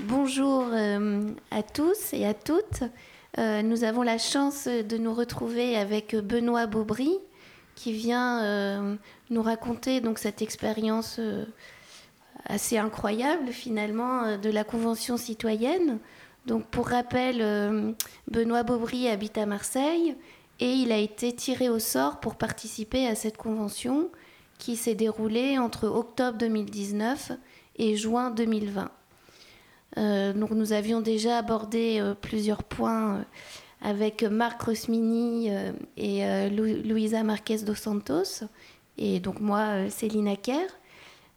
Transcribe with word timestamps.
bonjour 0.00 0.66
euh, 0.72 1.30
à 1.50 1.62
tous 1.62 2.12
et 2.12 2.24
à 2.24 2.34
toutes. 2.34 2.82
Euh, 3.38 3.62
nous 3.62 3.84
avons 3.84 4.02
la 4.02 4.18
chance 4.18 4.66
de 4.66 4.96
nous 4.96 5.12
retrouver 5.14 5.76
avec 5.76 6.14
Benoît 6.14 6.66
Baubry 6.66 7.10
qui 7.74 7.92
vient 7.92 8.42
euh, 8.42 8.96
nous 9.30 9.42
raconter 9.42 10.00
donc 10.00 10.18
cette 10.18 10.42
expérience 10.42 11.20
assez 12.46 12.78
incroyable 12.78 13.48
finalement 13.48 14.36
de 14.36 14.50
la 14.50 14.64
Convention 14.64 15.16
citoyenne. 15.16 15.98
Donc 16.46 16.66
pour 16.66 16.88
rappel, 16.88 17.94
Benoît 18.28 18.62
Baubry 18.62 19.08
habite 19.08 19.38
à 19.38 19.46
Marseille 19.46 20.16
et 20.60 20.72
il 20.72 20.90
a 20.90 20.98
été 20.98 21.32
tiré 21.32 21.68
au 21.68 21.78
sort 21.78 22.20
pour 22.20 22.36
participer 22.36 23.06
à 23.06 23.14
cette 23.14 23.36
convention 23.36 24.10
qui 24.58 24.74
s'est 24.74 24.96
déroulée 24.96 25.58
entre 25.58 25.86
octobre 25.86 26.38
2019 26.38 27.32
et 27.76 27.96
juin 27.96 28.30
2020. 28.30 28.90
Euh, 29.96 30.32
donc 30.32 30.50
nous 30.50 30.72
avions 30.72 31.00
déjà 31.00 31.38
abordé 31.38 31.98
euh, 32.00 32.14
plusieurs 32.14 32.62
points 32.62 33.16
euh, 33.16 33.22
avec 33.80 34.22
Marc 34.22 34.60
Rosmini 34.62 35.50
et 35.96 36.50
Luisa 36.50 37.22
Marquez 37.22 37.58
dos 37.58 37.76
Santos, 37.76 38.44
et 38.96 39.20
donc 39.20 39.38
moi, 39.38 39.88
Céline 39.88 40.26
Acker. 40.26 40.66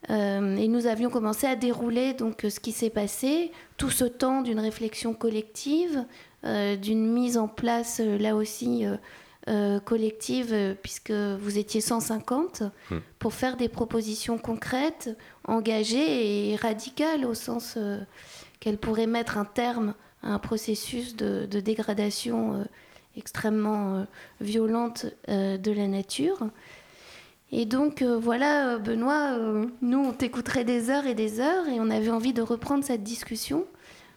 et 0.09 0.67
nous 0.67 0.87
avions 0.87 1.11
commencé 1.11 1.45
à 1.45 1.55
dérouler 1.55 2.13
donc 2.13 2.47
ce 2.49 2.59
qui 2.59 2.71
s'est 2.71 2.89
passé, 2.89 3.51
tout 3.77 3.91
ce 3.91 4.05
temps 4.05 4.41
d'une 4.41 4.59
réflexion 4.59 5.13
collective, 5.13 6.03
d'une 6.43 7.13
mise 7.13 7.37
en 7.37 7.47
place 7.47 7.99
là 7.99 8.35
aussi 8.35 8.85
collective, 9.85 10.75
puisque 10.81 11.11
vous 11.11 11.57
étiez 11.57 11.81
150, 11.81 12.63
hmm. 12.91 12.97
pour 13.19 13.33
faire 13.33 13.57
des 13.57 13.69
propositions 13.69 14.37
concrètes, 14.37 15.09
engagées 15.45 16.51
et 16.51 16.55
radicales 16.55 17.25
au 17.25 17.33
sens 17.33 17.77
qu'elle 18.61 18.77
pourrait 18.77 19.07
mettre 19.07 19.37
un 19.37 19.45
terme 19.45 19.93
à 20.23 20.29
un 20.29 20.39
processus 20.39 21.17
de, 21.17 21.45
dégradation 21.45 22.53
euh, 22.53 22.63
extrêmement 23.17 23.95
euh, 23.95 24.03
violente 24.39 25.07
euh, 25.27 25.57
de 25.57 25.71
la 25.71 25.87
nature. 25.87 26.47
Et 27.51 27.65
donc 27.65 28.01
voilà, 28.01 28.77
Benoît, 28.77 29.37
nous 29.81 29.99
on 29.99 30.13
t'écouterait 30.13 30.63
des 30.63 30.89
heures 30.89 31.05
et 31.05 31.15
des 31.15 31.41
heures 31.41 31.67
et 31.67 31.81
on 31.81 31.89
avait 31.89 32.09
envie 32.09 32.31
de 32.31 32.41
reprendre 32.41 32.81
cette 32.81 33.03
discussion 33.03 33.65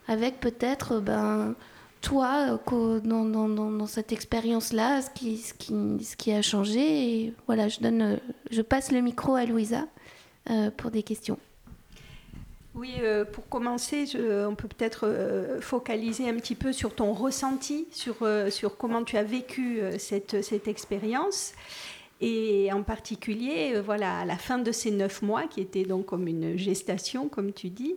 avec 0.06 0.38
peut-être 0.38 1.00
ben, 1.00 1.56
toi 2.04 2.60
dans, 2.68 3.24
dans, 3.24 3.86
cette 3.86 4.12
expérience-là, 4.12 5.00
ce 5.02 5.10
qui, 6.16 6.32
a 6.32 6.42
changé. 6.42 7.32
Voilà, 7.46 7.68
je, 7.68 7.80
donne, 7.80 8.20
je 8.50 8.62
passe 8.62 8.92
le 8.92 9.00
micro 9.00 9.34
à 9.34 9.44
Louisa 9.46 9.86
pour 10.76 10.90
des 10.90 11.02
questions. 11.02 11.38
Oui, 12.74 12.94
euh, 13.00 13.24
pour 13.24 13.48
commencer, 13.48 14.04
on 14.16 14.56
peut 14.56 14.66
peut-être 14.66 15.06
euh, 15.06 15.60
focaliser 15.60 16.28
un 16.28 16.34
petit 16.34 16.56
peu 16.56 16.72
sur 16.72 16.94
ton 16.94 17.12
ressenti, 17.12 17.86
sur, 17.92 18.16
euh, 18.22 18.50
comment 18.78 19.04
tu 19.04 19.16
as 19.16 19.22
vécu 19.22 19.80
cette, 19.98 20.34
expérience. 20.66 21.52
Et 22.20 22.72
en 22.72 22.82
particulier, 22.82 23.80
voilà, 23.80 24.20
à 24.20 24.24
la 24.24 24.36
fin 24.36 24.58
de 24.58 24.72
ces 24.72 24.90
neuf 24.90 25.22
mois, 25.22 25.44
qui 25.44 25.60
étaient 25.60 25.84
donc 25.84 26.06
comme 26.06 26.26
une 26.26 26.56
gestation, 26.56 27.28
comme 27.28 27.52
tu 27.52 27.68
dis, 27.70 27.96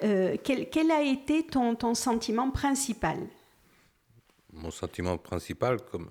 quel, 0.00 0.68
quel, 0.70 0.90
a 0.90 1.02
été 1.02 1.44
ton 1.44 1.94
sentiment 1.94 2.50
principal? 2.50 3.16
Mon 4.52 4.70
sentiment 4.70 5.16
principal, 5.16 5.80
comme, 5.82 6.10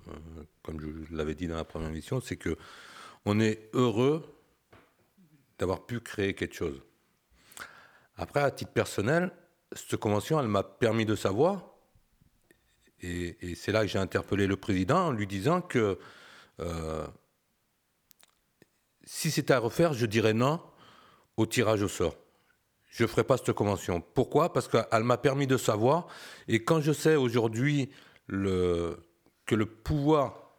comme 0.62 0.80
je 0.80 1.14
l'avais 1.14 1.34
dit 1.34 1.46
dans 1.46 1.56
la 1.56 1.64
première 1.64 1.88
émission, 1.88 2.20
c'est 2.20 2.36
que 2.36 2.56
on 3.24 3.38
est 3.38 3.70
heureux 3.72 4.24
d'avoir 5.58 5.86
pu 5.86 6.00
créer 6.00 6.34
quelque 6.34 6.54
chose 6.54 6.82
après, 8.16 8.40
à 8.40 8.50
titre 8.50 8.72
personnel, 8.72 9.30
cette 9.72 9.96
convention, 9.96 10.38
elle 10.38 10.48
m'a 10.48 10.62
permis 10.62 11.06
de 11.06 11.16
savoir, 11.16 11.70
et, 13.00 13.36
c'est 13.56 13.72
là 13.72 13.80
que 13.80 13.88
j'ai 13.88 13.98
interpellé 13.98 14.46
le 14.46 14.56
président 14.56 15.06
en 15.06 15.10
lui 15.10 15.26
disant 15.26 15.60
que 15.60 15.98
euh, 16.60 17.06
si 19.02 19.30
c'était 19.30 19.54
à 19.54 19.58
refaire, 19.58 19.92
je 19.92 20.06
dirais 20.06 20.34
non 20.34 20.60
au 21.36 21.46
tirage 21.46 21.82
au 21.82 21.88
sort. 21.88 22.14
Je 22.90 23.02
ne 23.02 23.08
ferai 23.08 23.24
pas 23.24 23.38
cette 23.38 23.52
convention. 23.54 24.00
Pourquoi? 24.00 24.52
Parce 24.52 24.68
qu'elle 24.68 25.02
m'a 25.02 25.16
permis 25.16 25.46
de 25.46 25.56
savoir, 25.56 26.06
et 26.46 26.62
quand 26.62 26.80
je 26.80 26.92
sais 26.92 27.16
aujourd'hui 27.16 27.90
que 28.28 29.54
le 29.54 29.66
pouvoir, 29.66 30.56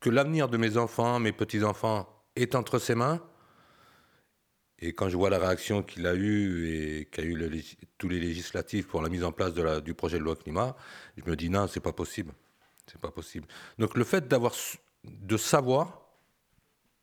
que 0.00 0.10
l'avenir 0.10 0.48
de 0.48 0.56
mes 0.56 0.76
enfants, 0.76 1.18
mes 1.20 1.32
petits-enfants 1.32 2.08
est 2.36 2.54
entre 2.54 2.78
ses 2.78 2.94
mains, 2.94 3.20
et 4.84 4.92
quand 4.92 5.08
je 5.08 5.16
vois 5.16 5.30
la 5.30 5.38
réaction 5.38 5.84
qu'il 5.84 6.08
a 6.08 6.14
eue 6.14 6.66
et 6.68 7.04
qu'a 7.04 7.22
eu 7.22 7.64
tous 7.98 8.08
les 8.08 8.18
législatifs 8.18 8.88
pour 8.88 9.00
la 9.00 9.08
mise 9.08 9.22
en 9.22 9.30
place 9.30 9.54
du 9.54 9.94
projet 9.94 10.18
de 10.18 10.24
loi 10.24 10.34
climat, 10.34 10.76
je 11.16 11.30
me 11.30 11.36
dis 11.36 11.48
non, 11.48 11.68
c'est 11.68 11.78
pas 11.78 11.92
possible. 11.92 12.34
C'est 12.86 13.00
pas 13.00 13.12
possible. 13.12 13.46
Donc 13.78 13.96
le 13.96 14.02
fait 14.02 14.26
d'avoir 14.26 14.52
de 15.04 15.36
savoir 15.36 16.02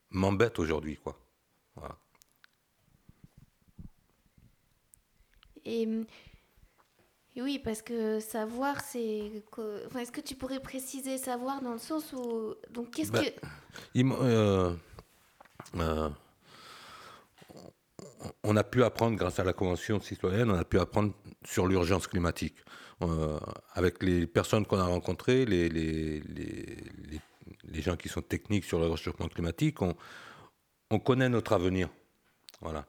m'embête 0.09 0.59
aujourd'hui, 0.59 0.97
quoi. 0.97 1.17
Et, 5.63 5.87
oui, 7.41 7.59
parce 7.59 7.81
que 7.81 8.19
savoir, 8.19 8.81
c'est. 8.81 9.31
Enfin, 9.87 9.99
Est-ce 9.99 10.11
que 10.11 10.21
tu 10.21 10.35
pourrais 10.35 10.59
préciser 10.59 11.17
savoir 11.17 11.61
dans 11.61 11.73
le 11.73 11.79
sens 11.79 12.13
où. 12.13 12.55
Donc, 12.71 12.91
qu'est-ce 12.91 13.11
ben, 13.11 13.23
que. 13.23 13.29
Il, 13.93 14.11
euh, 14.11 14.73
euh, 15.75 16.09
on 18.43 18.55
a 18.55 18.63
pu 18.63 18.83
apprendre, 18.83 19.17
grâce 19.17 19.39
à 19.39 19.43
la 19.43 19.53
Convention 19.53 19.99
citoyenne, 19.99 20.49
on 20.51 20.57
a 20.57 20.65
pu 20.65 20.79
apprendre 20.79 21.13
sur 21.45 21.67
l'urgence 21.67 22.07
climatique. 22.07 22.55
Euh, 23.01 23.39
avec 23.73 24.03
les 24.03 24.27
personnes 24.27 24.65
qu'on 24.65 24.79
a 24.79 24.85
rencontrées, 24.85 25.45
les, 25.45 25.69
les, 25.69 26.21
gens 27.81 27.95
qui 27.95 28.09
sont 28.09 28.21
techniques 28.21 28.65
sur 28.65 28.77
le 28.77 28.87
réchauffement 28.87 29.29
climatique, 29.29 29.81
on, 29.81 29.95
on 30.89 30.99
connaît 30.99 31.29
notre 31.29 31.53
avenir. 31.53 31.87
Voilà. 32.59 32.85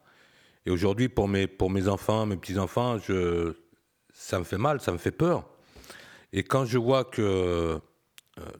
Et 0.67 0.71
aujourd'hui, 0.71 1.09
pour 1.09 1.29
mes, 1.29 1.47
pour 1.47 1.71
mes 1.71 1.87
enfants, 1.87 2.27
mes 2.27 2.37
petits-enfants, 2.37 2.99
je, 2.99 3.55
ça 4.21 4.39
me 4.39 4.45
fait 4.45 4.59
mal, 4.59 4.81
ça 4.83 4.93
me 4.93 4.99
fait 4.99 5.11
peur. 5.11 5.49
Et 6.33 6.43
quand 6.45 6.67
je 6.67 6.77
vois 6.77 7.05
que 7.05 7.23
euh, 7.23 7.79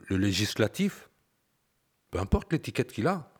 le 0.09 0.17
législatif, 0.17 1.11
peu 2.11 2.19
importe 2.19 2.51
l'étiquette 2.53 2.91
qu'il 2.91 3.07
a, 3.07 3.31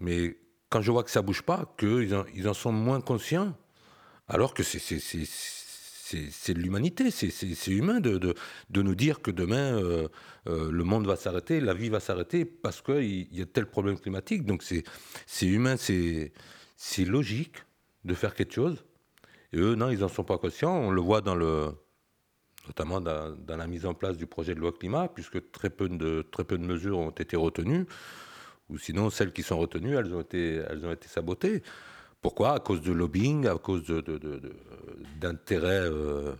mais 0.00 0.38
quand 0.70 0.80
je 0.80 0.92
vois 0.92 1.02
que 1.02 1.10
ça 1.10 1.20
bouge 1.20 1.42
pas, 1.42 1.74
qu'ils 1.76 2.14
en, 2.14 2.24
ils 2.34 2.48
en 2.48 2.54
sont 2.54 2.70
moins 2.70 3.00
conscients, 3.00 3.54
alors 4.28 4.54
que 4.54 4.62
c'est 4.62 6.54
de 6.54 6.60
l'humanité, 6.60 7.10
c'est 7.10 7.70
humain 7.72 7.98
de, 7.98 8.34
nous 8.70 8.94
dire 8.94 9.20
que 9.20 9.32
demain 9.32 9.82
euh, 9.82 10.08
euh, 10.46 10.70
le 10.70 10.84
monde 10.84 11.06
va 11.06 11.16
s'arrêter, 11.16 11.60
la 11.60 11.74
vie 11.74 11.88
va 11.88 11.98
s'arrêter 11.98 12.44
parce 12.44 12.80
qu'il 12.80 13.34
y 13.34 13.42
a 13.42 13.46
tel 13.46 13.66
problème 13.66 13.98
climatique. 13.98 14.46
Donc 14.46 14.62
c'est 14.62 15.46
humain, 15.46 15.74
c'est 15.76 17.04
logique 17.04 17.56
de 18.04 18.14
faire 18.14 18.34
quelque 18.34 18.54
chose. 18.54 18.84
Et 19.52 19.58
eux, 19.58 19.74
non, 19.74 19.90
ils 19.90 20.00
n'en 20.00 20.08
sont 20.08 20.24
pas 20.24 20.38
conscients. 20.38 20.76
On 20.76 20.90
le 20.90 21.00
voit 21.00 21.22
notamment 22.66 23.00
dans, 23.00 23.34
dans, 23.36 23.56
la 23.56 23.66
mise 23.66 23.86
en 23.86 23.94
place 23.94 24.16
du 24.16 24.26
projet 24.26 24.54
de 24.54 24.60
loi 24.60 24.72
climat, 24.72 25.08
puisque 25.08 25.50
très 25.50 25.70
peu 25.70 25.88
de, 25.88 26.22
très 26.30 26.44
peu 26.44 26.58
de 26.58 26.64
mesures 26.64 26.98
ont 26.98 27.10
été 27.10 27.36
retenues 27.36 27.86
ou 28.68 28.78
sinon 28.78 29.10
celles 29.10 29.32
qui 29.32 29.42
sont 29.42 29.58
retenues, 29.58 29.96
elles 29.96 30.14
ont 30.14 30.20
été, 30.20 30.56
elles 30.68 30.84
ont 30.84 30.92
été 30.92 31.08
sabotées. 31.08 31.62
Pourquoi? 32.20 32.54
À 32.54 32.60
cause 32.60 32.82
de 32.82 32.92
lobbying, 32.92 33.46
à 33.46 33.56
cause 33.56 33.84
d'intérêts 35.20 35.88
de, 35.88 36.36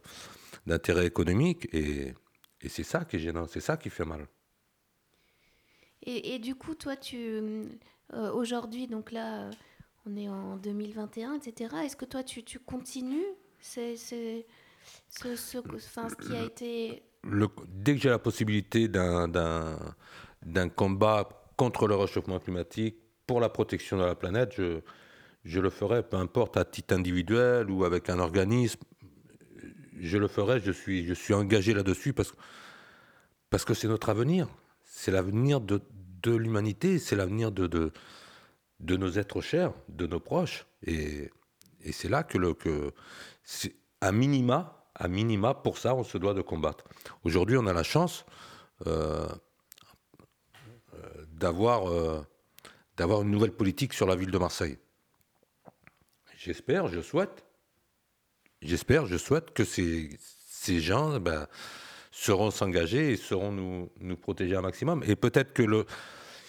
de, 0.66 0.90
euh, 0.90 1.02
économiques. 1.02 1.68
Et, 1.72 2.14
et 2.60 2.68
c'est 2.68 2.82
ça 2.82 3.04
qui 3.04 3.16
est 3.16 3.20
gênant, 3.20 3.46
c'est 3.46 3.60
ça 3.60 3.76
qui 3.76 3.88
fait 3.90 4.04
mal. 4.04 4.26
Et, 6.02 6.34
et 6.34 6.38
du 6.38 6.54
coup, 6.54 6.74
toi, 6.74 6.96
tu 6.96 7.16
euh, 8.14 8.32
aujourd'hui, 8.32 8.86
donc 8.86 9.12
là, 9.12 9.50
on 10.08 10.16
est 10.16 10.28
en 10.28 10.56
2021, 10.56 11.34
etc. 11.34 11.74
Est-ce 11.84 11.96
que 11.96 12.04
toi, 12.04 12.22
tu, 12.22 12.42
tu 12.42 12.58
continues 12.58 13.26
c'est, 13.60 13.96
ce, 13.96 14.42
ce, 15.10 15.36
ce, 15.36 15.58
qui 16.26 16.36
a 16.36 16.44
été... 16.44 17.02
Le, 17.24 17.48
dès 17.66 17.94
que 17.94 18.00
j'ai 18.00 18.08
la 18.08 18.18
possibilité 18.18 18.88
d'un, 18.88 19.26
d'un, 19.26 19.76
d'un 20.44 20.68
combat 20.68 21.28
contre 21.56 21.88
le 21.88 21.96
réchauffement 21.96 22.38
climatique, 22.38 22.96
pour 23.26 23.40
la 23.40 23.48
protection 23.48 23.98
de 23.98 24.04
la 24.04 24.14
planète, 24.14 24.54
je, 24.56 24.80
je 25.44 25.60
le 25.60 25.70
ferai, 25.70 26.02
peu 26.02 26.16
importe 26.16 26.56
à 26.56 26.64
titre 26.64 26.94
individuel 26.94 27.70
ou 27.70 27.84
avec 27.84 28.08
un 28.08 28.20
organisme, 28.20 28.80
je 30.00 30.16
le 30.16 30.28
ferai, 30.28 30.60
je 30.60 30.70
suis, 30.70 31.04
je 31.04 31.14
suis 31.14 31.34
engagé 31.34 31.74
là-dessus 31.74 32.12
parce, 32.12 32.32
parce 33.50 33.64
que 33.64 33.74
c'est 33.74 33.88
notre 33.88 34.08
avenir. 34.08 34.48
C'est 34.84 35.10
l'avenir 35.10 35.60
de, 35.60 35.82
de 36.22 36.34
l'humanité, 36.34 36.98
c'est 36.98 37.16
l'avenir 37.16 37.50
de, 37.50 37.66
de, 37.66 37.92
de, 38.80 38.96
nos 38.96 39.10
êtres 39.12 39.40
chers, 39.40 39.72
de 39.88 40.06
nos 40.06 40.20
proches. 40.20 40.66
Et, 40.86 41.30
c'est 41.92 42.08
là 42.08 42.22
que, 42.22 42.36
le, 42.38 42.54
que 42.54 42.92
à 44.00 44.12
minima, 44.12 44.84
à 44.94 45.08
minima, 45.08 45.54
pour 45.54 45.78
ça, 45.78 45.94
on 45.94 46.04
se 46.04 46.18
doit 46.18 46.34
de 46.34 46.42
combattre. 46.42 46.84
Aujourd'hui, 47.24 47.56
on 47.56 47.66
a 47.66 47.72
la 47.72 47.82
chance, 47.82 48.26
euh, 48.86 49.26
d'avoir 51.32 51.88
euh, 51.88 52.20
d'avoir 52.96 53.22
une 53.22 53.30
nouvelle 53.30 53.52
politique 53.52 53.92
sur 53.92 54.06
la 54.06 54.16
ville 54.16 54.30
de 54.30 54.38
Marseille. 54.38 54.76
J'espère, 56.36 56.88
je 56.88 57.00
souhaite 57.00 57.44
j'espère, 58.62 59.06
je 59.06 59.16
souhaite 59.16 59.52
que 59.52 59.64
ces, 59.64 60.18
ces 60.18 60.80
gens 60.80 61.18
ben, 61.20 61.46
seront 62.10 62.50
s'engager 62.50 63.12
et 63.12 63.16
seront 63.16 63.52
nous, 63.52 63.90
nous 64.00 64.16
protéger 64.16 64.56
un 64.56 64.62
maximum. 64.62 65.02
Et 65.06 65.16
peut-être 65.16 65.52
que 65.52 65.62
le, 65.62 65.86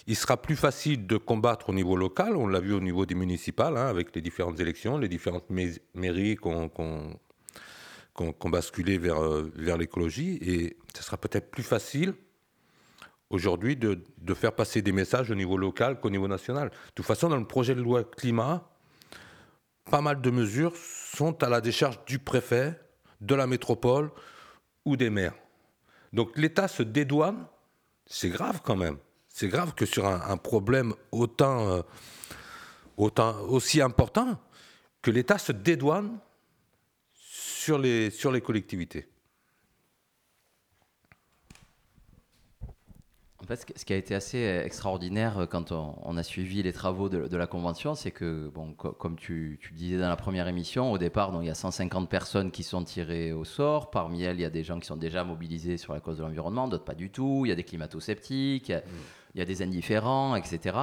il 0.09 0.15
sera 0.15 0.41
plus 0.41 0.55
facile 0.55 1.05
de 1.05 1.17
combattre 1.17 1.69
au 1.69 1.73
niveau 1.73 1.95
local, 1.95 2.35
on 2.35 2.47
l'a 2.47 2.59
vu 2.59 2.73
au 2.73 2.79
niveau 2.79 3.05
des 3.05 3.13
municipales, 3.13 3.77
hein, 3.77 3.85
avec 3.85 4.15
les 4.15 4.21
différentes 4.21 4.59
élections, 4.59 4.97
les 4.97 5.07
différentes 5.07 5.49
mairies 5.93 6.35
qu'on 6.35 6.67
qu'on 8.15 8.49
basculé 8.49 8.97
vers, 8.97 9.23
euh, 9.23 9.49
vers 9.55 9.77
l'écologie. 9.77 10.39
Et 10.41 10.77
ce 10.93 11.03
sera 11.03 11.15
peut-être 11.15 11.51
plus 11.51 11.63
facile 11.63 12.15
aujourd'hui 13.29 13.77
de, 13.77 14.01
faire 14.33 14.51
passer 14.51 14.81
des 14.81 14.91
messages 14.91 15.29
au 15.29 15.35
niveau 15.35 15.57
local 15.57 15.99
qu'au 15.99 16.09
niveau 16.09 16.27
national. 16.27 16.69
De 16.69 16.75
toute 16.95 17.05
façon, 17.05 17.29
dans 17.29 17.37
le 17.37 17.47
projet 17.47 17.75
de 17.75 17.81
loi 17.81 18.03
climat, 18.03 18.67
pas 19.85 20.01
mal 20.01 20.19
de 20.19 20.29
mesures 20.31 20.75
sont 20.75 21.41
à 21.43 21.49
la 21.49 21.61
décharge 21.61 22.03
du 22.05 22.17
préfet, 22.19 22.77
de 23.21 23.35
la 23.35 23.45
métropole 23.45 24.09
ou 24.85 24.97
des 24.97 25.11
maires. 25.11 25.35
Donc 26.11 26.35
l'État 26.35 26.67
se 26.67 26.81
dédouane, 26.83 27.45
c'est 28.07 28.29
grave 28.29 28.61
quand 28.63 28.75
même. 28.75 28.97
C'est 29.39 29.47
grave 29.47 29.73
que 29.73 29.85
sur 29.85 30.05
un, 30.05 30.35
problème 30.35 30.93
autant, 31.13 31.69
euh, 31.69 31.81
autant, 32.97 33.39
aussi 33.43 33.81
important, 33.81 34.37
que 35.01 35.11
l'État 35.11 35.37
se 35.37 35.53
dédouane 35.53 36.19
sur 37.15 37.77
les, 37.77 38.09
sur 38.09 38.33
les 38.33 38.41
collectivités. 38.41 39.07
ce 43.55 43.85
qui 43.85 43.93
a 43.93 43.95
été 43.95 44.13
assez 44.13 44.43
extraordinaire 44.65 45.39
euh, 45.39 45.45
quand 45.45 45.71
on, 45.71 46.17
a 46.17 46.23
suivi 46.23 46.61
les 46.61 46.73
travaux 46.73 47.07
de, 47.07 47.37
la 47.37 47.47
Convention, 47.47 47.95
c'est 47.95 48.11
que, 48.11 48.49
bon, 48.53 48.73
comme 48.73 49.15
tu, 49.15 49.57
disais 49.71 49.97
dans 49.97 50.09
la 50.09 50.17
première 50.17 50.49
émission, 50.49 50.91
au 50.91 50.97
départ, 50.97 51.31
donc, 51.31 51.43
il 51.43 51.47
y 51.47 51.49
a 51.49 51.55
150 51.55 52.09
personnes 52.09 52.51
qui 52.51 52.63
sont 52.63 52.83
tirées 52.83 53.31
au 53.31 53.45
sort. 53.45 53.89
Parmi 53.89 54.21
elles, 54.21 54.35
il 54.35 54.41
y 54.41 54.45
a 54.45 54.49
des 54.49 54.65
gens 54.65 54.81
qui 54.81 54.85
sont 54.85 54.97
déjà 54.97 55.23
mobilisés 55.23 55.77
sur 55.77 55.93
la 55.93 56.01
cause 56.01 56.17
de 56.17 56.23
l'environnement, 56.23 56.67
d'autres 56.67 56.83
pas 56.83 56.93
du 56.93 57.09
tout. 57.09 57.43
Il 57.45 57.49
y 57.49 57.53
a 57.53 57.55
des 57.55 57.63
climato-sceptiques, 57.63 58.73
il, 59.33 59.39
y 59.39 59.41
a 59.41 59.45
des 59.45 59.61
indifférents, 59.61 60.35
etc. 60.35 60.77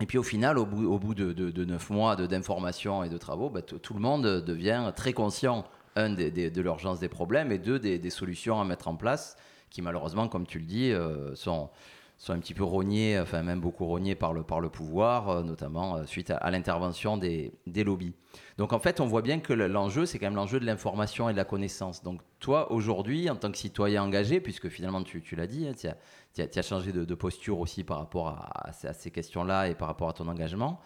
Et 0.00 0.06
puis 0.06 0.18
au 0.18 0.22
final, 0.22 0.58
au 0.58 0.66
bout, 0.66 1.14
de, 1.14 1.64
neuf 1.64 1.90
mois 1.90 2.16
d'informations 2.16 3.04
et 3.04 3.08
de 3.08 3.18
travaux, 3.18 3.50
bah, 3.50 3.62
tout 3.62 3.94
le 3.94 4.00
monde 4.00 4.24
devient 4.44 4.92
très 4.96 5.12
conscient, 5.12 5.64
un, 5.96 6.10
de 6.10 6.60
l'urgence 6.60 6.98
des 6.98 7.08
problèmes 7.08 7.52
et 7.52 7.58
deux, 7.58 7.78
des, 7.78 8.10
solutions 8.10 8.60
à 8.60 8.64
mettre 8.64 8.88
en 8.88 8.96
place 8.96 9.36
qui 9.74 9.82
malheureusement, 9.82 10.28
comme 10.28 10.46
tu 10.46 10.60
le 10.60 10.66
dis, 10.66 10.92
euh, 10.92 11.34
sont, 11.34 11.68
sont 12.16 12.32
un 12.32 12.38
petit 12.38 12.54
peu 12.54 12.64
rognés, 12.64 13.18
enfin 13.18 13.42
même 13.42 13.60
beaucoup 13.60 13.86
rognés 13.86 14.14
par 14.14 14.32
le, 14.32 14.42
par 14.42 14.60
le 14.60 14.68
pouvoir, 14.68 15.28
euh, 15.28 15.42
notamment 15.42 15.96
euh, 15.96 16.06
suite 16.06 16.30
à, 16.30 16.50
l'intervention 16.50 17.16
des, 17.16 17.52
des, 17.66 17.84
lobbies. 17.84 18.14
Donc 18.56 18.72
en 18.72 18.78
fait, 18.78 19.00
on 19.00 19.06
voit 19.06 19.22
bien 19.22 19.40
que 19.40 19.52
l'enjeu, 19.52 20.06
c'est 20.06 20.18
quand 20.18 20.26
même 20.26 20.36
l'enjeu 20.36 20.60
de 20.60 20.64
l'information 20.64 21.28
et 21.28 21.32
de 21.32 21.36
la 21.36 21.44
connaissance. 21.44 22.02
Donc 22.02 22.20
toi, 22.38 22.70
aujourd'hui, 22.72 23.28
en 23.28 23.36
tant 23.36 23.50
que 23.50 23.58
citoyen 23.58 24.02
engagé, 24.02 24.40
puisque 24.40 24.68
finalement 24.68 25.02
tu, 25.02 25.22
tu 25.22 25.36
l'as 25.36 25.46
dit, 25.46 25.66
hein, 25.66 25.72
tu 25.74 26.40
as, 26.42 26.58
as, 26.58 26.62
changé 26.62 26.92
de, 26.92 27.14
posture 27.14 27.58
aussi 27.58 27.84
par 27.84 27.98
rapport 27.98 28.28
à, 28.28 28.68
à 28.68 28.92
ces 28.92 29.10
questions-là 29.10 29.68
et 29.68 29.74
par 29.74 29.88
rapport 29.88 30.08
à 30.08 30.12
ton 30.12 30.28
engagement, 30.28 30.80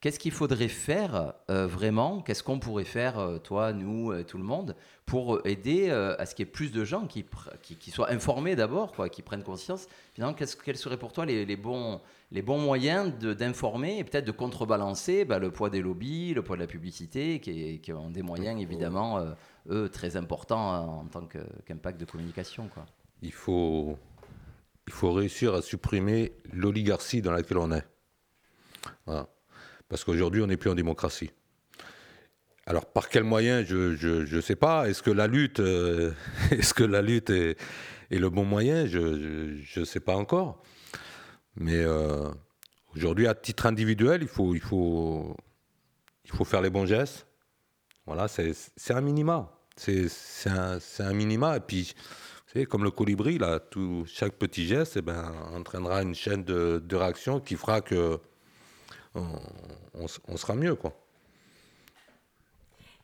Qu'est-ce 0.00 0.18
qu'il 0.18 0.32
faudrait 0.32 0.68
faire 0.68 1.34
euh, 1.50 1.66
vraiment? 1.66 2.22
Qu'est-ce 2.22 2.42
qu'on 2.42 2.58
pourrait 2.58 2.84
faire, 2.84 3.18
euh, 3.18 3.38
toi, 3.38 3.74
nous, 3.74 4.10
euh, 4.10 4.24
tout 4.24 4.38
le 4.38 4.44
monde, 4.44 4.74
pour 5.04 5.46
aider 5.46 5.90
à 5.90 6.24
ce 6.24 6.34
qu'il 6.34 6.46
y 6.46 6.48
ait 6.48 6.52
plus 6.52 6.70
de 6.70 6.84
gens 6.84 7.06
qui, 7.06 7.26
qui, 7.62 7.90
soient 7.90 8.10
informés 8.10 8.54
d'abord, 8.54 8.92
quoi, 8.92 9.08
qui 9.08 9.22
prennent 9.22 9.42
conscience? 9.42 9.88
Finalement, 10.14 10.34
quels 10.34 10.76
seraient 10.76 10.96
pour 10.96 11.12
toi 11.12 11.26
les, 11.26 11.56
bons, 11.56 12.00
les 12.30 12.42
bons 12.42 12.60
moyens 12.60 13.12
d'informer 13.18 13.98
et 13.98 14.04
peut-être 14.04 14.24
de 14.24 14.30
contrebalancer 14.30 15.24
bah, 15.24 15.40
le 15.40 15.50
poids 15.50 15.68
des 15.68 15.82
lobbies, 15.82 16.32
le 16.32 16.42
poids 16.42 16.54
de 16.56 16.62
la 16.62 16.68
publicité, 16.68 17.40
qui, 17.40 17.80
qui 17.80 17.92
ont 17.92 18.08
des 18.08 18.22
moyens 18.22 18.62
évidemment, 18.62 19.34
eux, 19.68 19.88
très 19.88 20.16
importants 20.16 21.00
en 21.00 21.04
tant 21.06 21.26
qu'impact 21.66 22.00
de 22.00 22.04
communication 22.04 22.68
quoi. 22.72 22.86
Il 23.20 23.32
faut, 23.32 23.98
il 24.86 24.92
faut 24.92 25.12
réussir 25.12 25.54
à 25.54 25.60
supprimer 25.60 26.32
l'oligarchie 26.52 27.20
dans 27.20 27.32
laquelle 27.32 27.58
on 27.58 27.72
est. 27.72 27.86
Voilà. 29.06 29.28
Parce 29.90 30.04
qu'aujourd'hui, 30.04 30.40
on 30.40 30.46
n'est 30.46 30.56
plus 30.56 30.70
en 30.70 30.74
démocratie. 30.76 31.30
Alors, 32.64 32.86
par 32.86 33.08
quel 33.08 33.24
moyen, 33.24 33.64
je 33.64 34.34
ne 34.34 34.40
sais 34.40 34.54
pas. 34.54 34.88
Est-ce 34.88 35.02
que 35.02 35.10
la 35.10 35.26
lutte, 35.26 35.58
euh, 35.58 36.12
est, 36.52 36.72
que 36.72 36.84
la 36.84 37.02
lutte 37.02 37.30
est, 37.30 37.56
le 38.10 38.30
bon 38.30 38.44
moyen? 38.44 38.86
Je 38.86 39.80
ne 39.80 39.84
sais 39.84 39.98
pas 39.98 40.14
encore. 40.14 40.62
Mais 41.56 41.78
euh, 41.78 42.30
aujourd'hui, 42.94 43.26
à 43.26 43.34
titre 43.34 43.66
individuel, 43.66 44.22
il 44.22 44.28
faut, 44.28 44.54
il, 44.54 44.60
faut, 44.60 45.36
il 46.24 46.30
faut 46.30 46.44
faire 46.44 46.62
les 46.62 46.70
bons 46.70 46.86
gestes. 46.86 47.26
Voilà, 48.06 48.28
c'est 48.28 48.54
un 48.90 49.00
minima. 49.00 49.52
C'est 49.76 50.06
un, 50.46 50.78
un, 51.00 51.12
minima. 51.12 51.56
Et 51.56 51.60
puis, 51.60 51.94
vous 52.46 52.52
savez, 52.52 52.66
comme 52.66 52.84
le 52.84 52.92
colibri, 52.92 53.38
là, 53.38 53.58
tout, 53.58 54.04
chaque 54.06 54.34
petit 54.34 54.68
geste 54.68 54.98
eh 54.98 55.02
ben, 55.02 55.32
entraînera 55.52 56.02
une 56.02 56.14
chaîne 56.14 56.44
de, 56.44 56.80
de 56.84 56.96
réaction 56.96 57.40
qui 57.40 57.56
fera 57.56 57.80
que 57.80 58.20
on, 59.14 60.36
sera 60.36 60.54
mieux. 60.54 60.74
Quoi. 60.74 60.92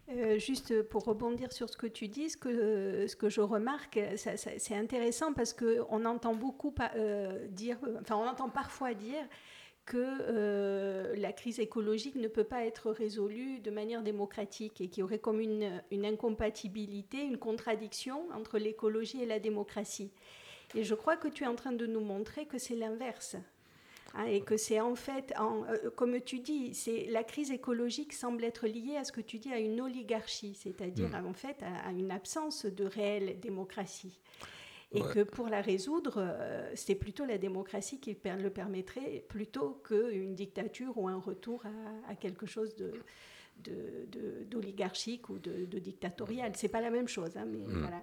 Euh, 0.08 0.38
juste 0.38 0.82
pour 0.82 1.04
rebondir 1.04 1.52
sur 1.52 1.68
ce 1.68 1.76
que 1.76 1.86
tu 1.86 2.08
dis, 2.08 2.30
ce 2.30 2.36
que, 2.36 3.28
je 3.28 3.40
remarque, 3.40 3.98
c'est 4.16 4.76
intéressant 4.76 5.32
parce 5.32 5.52
qu'on 5.52 6.04
entend 6.04 6.34
beaucoup 6.34 6.72
euh, 6.94 7.46
dire, 7.48 7.78
enfin 8.00 8.16
on 8.16 8.26
entend 8.26 8.48
parfois 8.48 8.94
dire 8.94 9.24
que 9.84 9.96
euh, 9.98 11.14
la 11.16 11.32
crise 11.32 11.60
écologique 11.60 12.16
ne 12.16 12.28
peut 12.28 12.44
pas 12.44 12.64
être 12.64 12.90
résolue 12.90 13.60
de 13.60 13.70
manière 13.70 14.02
démocratique 14.02 14.80
et 14.80 14.88
qu'il 14.88 15.00
y 15.00 15.02
aurait 15.04 15.20
comme 15.20 15.40
une 15.40 16.06
incompatibilité, 16.06 17.22
une 17.22 17.38
contradiction 17.38 18.28
entre 18.32 18.58
l'écologie 18.58 19.22
et 19.22 19.26
la 19.26 19.38
démocratie. 19.38 20.10
Et 20.74 20.84
je 20.84 20.94
crois 20.94 21.16
que 21.16 21.28
tu 21.28 21.44
es 21.44 21.46
en 21.46 21.54
train 21.54 21.72
de 21.72 21.86
nous 21.86 22.00
montrer 22.00 22.46
que 22.46 22.58
c'est 22.58 22.74
l'inverse. 22.74 23.36
Hein, 24.14 24.24
et 24.26 24.40
que 24.40 24.56
c'est 24.56 24.80
en 24.80 24.94
fait, 24.94 25.34
euh, 25.38 25.90
comme 25.94 26.20
tu 26.20 26.38
dis, 26.40 26.74
c'est 26.74 27.06
la 27.10 27.24
crise 27.24 27.50
écologique 27.50 28.12
semble 28.12 28.44
être 28.44 28.66
liée 28.66 28.96
à 28.96 29.04
ce 29.04 29.12
que 29.12 29.20
tu 29.20 29.38
dis 29.38 29.52
à 29.52 29.58
une 29.58 29.80
oligarchie, 29.80 30.54
c'est-à-dire 30.54 31.10
mm. 31.10 31.26
en 31.26 31.34
fait 31.34 31.56
à, 31.62 31.90
une 31.90 32.10
absence 32.10 32.66
de 32.66 32.84
réelle 32.84 33.38
démocratie. 33.40 34.18
Et 34.92 35.02
que 35.02 35.24
pour 35.24 35.48
la 35.48 35.60
résoudre, 35.60 36.14
euh, 36.18 36.70
c'est 36.74 36.94
plutôt 36.94 37.26
la 37.26 37.36
démocratie 37.36 37.98
qui 37.98 38.16
le 38.24 38.50
permettrait 38.50 39.24
plutôt 39.28 39.82
qu'une 39.84 40.34
dictature 40.34 40.96
ou 40.96 41.08
un 41.08 41.18
retour 41.18 41.64
à, 42.08 42.14
quelque 42.14 42.46
chose 42.46 42.74
de, 42.76 42.92
d'oligarchique 44.48 45.28
ou 45.28 45.38
de, 45.38 45.66
de 45.66 45.78
dictatorial. 45.80 46.52
C'est 46.54 46.68
pas 46.68 46.80
la 46.80 46.90
même 46.90 47.08
chose, 47.08 47.36
hein, 47.36 47.44
mais 47.46 47.66
mm. 47.66 47.80
voilà. 47.80 48.02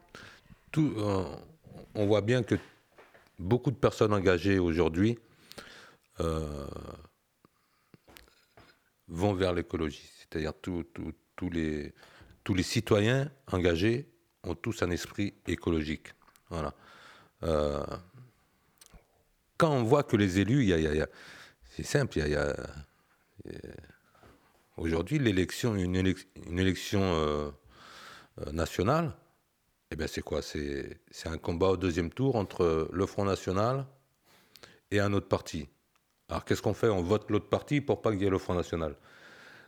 Tout, 0.72 0.94
euh, 0.98 1.24
on 1.96 2.06
voit 2.06 2.22
bien 2.22 2.44
que 2.44 2.56
beaucoup 3.40 3.72
de 3.72 3.78
personnes 3.78 4.14
engagées 4.14 4.60
aujourd'hui 4.60 5.18
euh, 6.20 6.68
vont 9.08 9.34
vers 9.34 9.54
l'écologie. 9.54 10.10
C'est-à-dire 10.20 10.54
tous 10.54 10.86
les, 11.52 11.94
tous 12.44 12.54
les 12.54 12.64
citoyens 12.64 13.32
engagés 13.52 14.10
ont 14.44 14.56
tous 14.56 14.84
un 14.84 14.92
esprit 14.92 15.34
écologique. 15.48 16.14
Voilà. 16.50 16.74
Euh, 17.44 17.84
quand 19.58 19.72
on 19.72 19.84
voit 19.84 20.04
que 20.04 20.16
les 20.16 20.40
élus, 20.40 20.74
c'est 21.72 21.84
simple, 21.84 22.18
y 22.20 22.36
a, 22.36 22.56
aujourd'hui 24.78 25.20
l'élection, 25.20 25.76
une, 25.76 25.96
une, 25.96 26.60
élection 26.60 27.02
euh, 27.02 27.52
nationale, 28.52 29.16
eh 29.92 29.96
bien 29.96 30.08
c'est 30.08 30.22
quoi? 30.22 30.42
C'est 30.42 31.00
un 31.26 31.38
combat 31.38 31.70
au 31.70 31.78
deuxième 31.78 32.10
tour 32.10 32.36
entre 32.36 32.90
le 32.92 33.06
Front 33.06 33.26
National 33.26 33.86
et 34.92 35.00
un 35.00 35.14
autre 35.14 35.28
parti. 35.28 35.68
Alors 36.34 36.46
qu'est-ce 36.46 36.64
qu'on 36.64 36.74
fait? 36.74 36.90
On 36.90 37.04
vote 37.04 37.30
l'autre 37.30 37.48
parti 37.48 37.80
pour 37.80 38.02
pas 38.02 38.12
qu'il 38.12 38.24
y 38.24 38.26
ait 38.26 38.30
le 38.32 38.40
Front 38.40 38.56
National. 38.56 38.96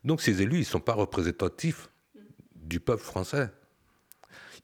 Donc 0.03 0.19
ces 0.19 0.41
élus, 0.41 0.55
ils 0.55 0.61
ne 0.61 0.65
sont 0.65 0.79
pas 0.79 0.95
représentatifs 0.95 1.91
du 2.55 2.79
peuple 2.79 3.03
français. 3.03 3.51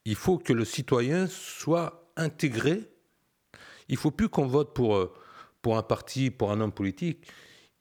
Il 0.06 0.16
faut 0.16 0.40
que 0.40 0.52
le 0.52 0.66
citoyen 0.66 1.28
soit 1.28 2.12
intégré. 2.16 2.90
Il 3.88 3.94
ne 3.94 4.00
faut 4.00 4.10
plus 4.10 4.30
qu'on 4.30 4.48
vote 4.48 4.74
pour, 4.74 4.96
euh, 4.96 5.14
pour 5.62 5.78
un 5.78 5.84
parti, 5.84 6.32
pour 6.32 6.52
un 6.52 6.60
homme 6.60 6.72
politique. 6.72 7.28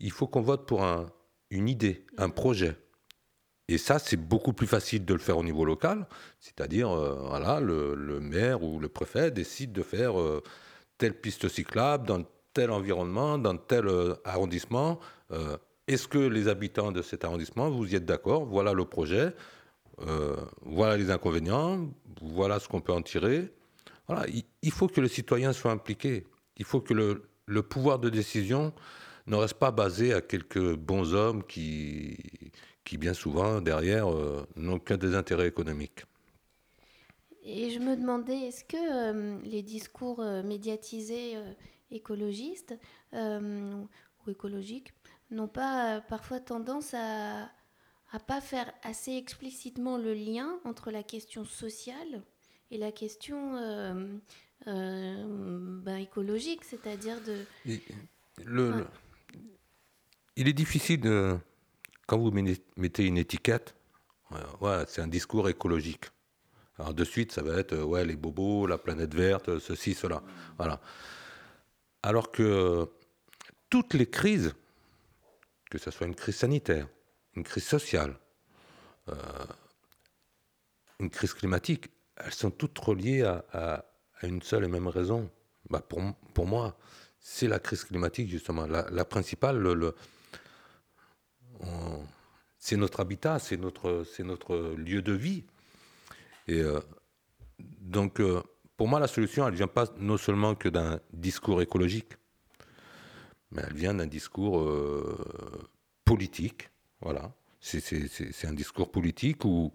Il 0.01 0.11
faut 0.11 0.27
qu'on 0.27 0.43
vote 0.43 0.67
pour 0.69 0.85
un, 0.85 1.07
une 1.49 1.67
idée, 1.67 2.05
un 2.19 2.29
projet. 2.29 2.77
Et 3.69 3.79
ça, 3.79 3.99
c'est 3.99 4.19
beaucoup 4.19 4.53
plus 4.53 4.67
facile 4.67 5.07
de 5.07 5.15
le 5.15 5.21
faire 5.21 5.39
au 5.39 5.45
niveau 5.45 5.65
local. 5.65 6.07
C'est-à-dire, 6.41 6.91
euh, 6.91 7.15
voilà, 7.27 7.59
le, 7.59 8.21
maire 8.21 8.63
ou 8.65 8.81
le 8.81 8.91
préfet 8.91 9.31
décide 9.31 9.73
de 9.73 9.83
faire 9.83 10.21
euh, 10.21 10.43
telle 10.99 11.19
piste 11.19 11.49
cyclable 11.49 12.07
dans 12.07 12.23
tel 12.53 12.71
environnement, 12.71 13.39
dans 13.39 13.57
tel 13.57 13.87
euh, 13.87 14.15
arrondissement. 14.25 14.99
Euh, 15.33 15.57
est-ce 15.87 16.09
que 16.09 16.19
les 16.19 16.49
habitants 16.49 16.93
de 16.93 17.03
cet 17.03 17.25
arrondissement, 17.25 17.71
vous 17.71 17.93
y 17.93 17.97
êtes 17.97 18.05
d'accord 18.05 18.45
Voilà 18.45 18.73
le 18.73 18.85
projet, 18.85 19.35
euh, 20.07 20.37
voilà 20.63 20.97
les 20.97 21.11
inconvénients, 21.11 21.89
voilà 22.21 22.61
ce 22.61 22.69
qu'on 22.69 22.81
peut 22.81 22.93
en 22.93 23.03
tirer. 23.03 23.53
Voilà, 24.07 24.27
il, 24.63 24.73
faut 24.73 24.89
que 24.89 25.01
le 25.01 25.09
citoyen 25.09 25.53
soit 25.53 25.71
impliqué. 25.71 26.27
Il 26.57 26.65
faut 26.65 26.81
que 26.81 26.95
le, 26.95 27.63
pouvoir 27.63 27.99
de 28.01 28.09
décision 28.09 28.73
ne 29.27 29.37
reste 29.37 29.55
pas 29.55 29.71
basé 29.71 30.13
à 30.13 30.21
quelques 30.21 30.75
bons 30.75 31.15
hommes 31.15 31.45
qui, 31.45 32.17
qui 32.85 32.99
bien 32.99 33.15
souvent, 33.15 33.61
derrière, 33.61 34.09
n'ont 34.57 34.81
qu'un 34.81 34.97
des 34.97 35.15
intérêts 35.15 35.47
économiques. 35.47 36.05
Et 37.45 37.71
je 37.71 37.79
me 37.79 37.97
demandais, 37.97 38.49
est-ce 38.49 38.65
que 38.65 39.45
les 39.45 39.63
discours 39.63 40.25
médiatisés 40.45 41.37
écologistes 41.91 42.75
ou 43.13 44.31
écologiques 44.31 44.93
n'ont 45.31 45.49
pas 45.49 46.01
parfois 46.01 46.41
tendance 46.41 46.95
à 46.95 47.51
à 48.13 48.19
pas 48.19 48.41
faire 48.41 48.73
assez 48.83 49.13
explicitement 49.13 49.97
le 49.97 50.15
lien 50.15 50.59
entre 50.65 50.91
la 50.91 51.03
question 51.03 51.45
sociale 51.45 52.23
et 52.71 52.79
la 52.79 52.93
question 52.93 53.57
euh, 53.57 54.19
euh, 54.67 55.81
ben, 55.83 55.97
écologique, 55.97 56.65
c'est-à-dire 56.65 57.17
de... 57.23 57.45
le, 58.45 58.87
il 60.37 60.49
est 60.49 60.53
difficile 60.53 61.01
de... 61.01 61.37
Quand 62.07 62.19
vous 62.19 62.33
mettez 62.77 63.07
une 63.07 63.19
étiquette, 63.19 63.77
ouais, 64.61 64.85
c'est 64.89 65.01
un 65.01 65.07
discours 65.07 65.49
écologique. 65.49 66.07
Alors 66.77 66.93
de 66.93 67.05
suite, 67.05 67.31
ça 67.31 67.43
va 67.43 67.59
être 67.59 67.77
ouais, 67.77 68.05
les 68.05 68.17
bobos, 68.17 68.67
la 68.67 68.79
planète 68.79 69.15
verte, 69.15 69.61
ceci, 69.61 69.95
cela. 69.95 70.21
Voilà. 70.57 70.81
Alors 72.03 72.31
que 72.31 72.89
toutes 73.69 73.95
les 73.95 74.09
crises, 74.09 74.55
que 75.71 75.79
ce 75.79 75.91
soit 75.91 76.07
une 76.07 76.15
crise 76.15 76.37
sanitaire, 76.37 76.89
une 77.35 77.45
crise 77.45 77.65
sociale, 77.65 78.19
euh, 79.09 79.15
une 80.99 81.11
crise 81.11 81.35
climatique, 81.35 81.91
elles 82.17 82.35
sont 82.35 82.51
toutes 82.51 82.79
reliées 82.79 83.23
à, 83.23 83.85
une 84.23 84.43
seule 84.43 84.65
et 84.65 84.69
même 84.69 84.89
raison. 84.89 85.31
Bah 85.71 85.81
pour, 85.81 86.47
moi, 86.47 86.77
c'est 87.21 87.49
la 87.49 87.59
crise 87.59 87.85
climatique, 87.85 88.29
justement. 88.29 88.67
La, 88.67 89.05
principale, 89.05 89.59
le, 89.59 89.95
c'est 92.59 92.77
notre 92.77 93.01
habitat, 93.01 93.39
c'est 93.39 93.57
notre, 93.57 94.05
c'est 94.05 94.25
notre 94.25 94.75
lieu 94.77 95.01
de 95.01 95.13
vie. 95.13 95.45
Et 96.49 96.61
euh, 96.61 96.81
donc, 97.59 98.21
euh, 98.21 98.43
pour 98.81 98.89
moi, 98.89 98.99
la 98.99 99.09
solution, 99.09 99.45
elle 99.45 99.53
ne 99.53 99.59
vient 99.59 99.67
pas 99.67 99.85
non 99.99 100.17
seulement 100.17 100.55
que 100.55 100.71
d'un 100.71 101.01
discours 101.13 101.61
écologique, 101.61 102.15
mais 103.51 103.61
elle 103.67 103.75
vient 103.75 103.93
d'un 103.93 104.07
discours 104.07 104.75
politique, 106.07 106.71
voilà. 107.03 107.31
C'est 107.61 108.47
un 108.47 108.55
discours 108.55 108.91
politique 108.91 109.45
où, 109.45 109.71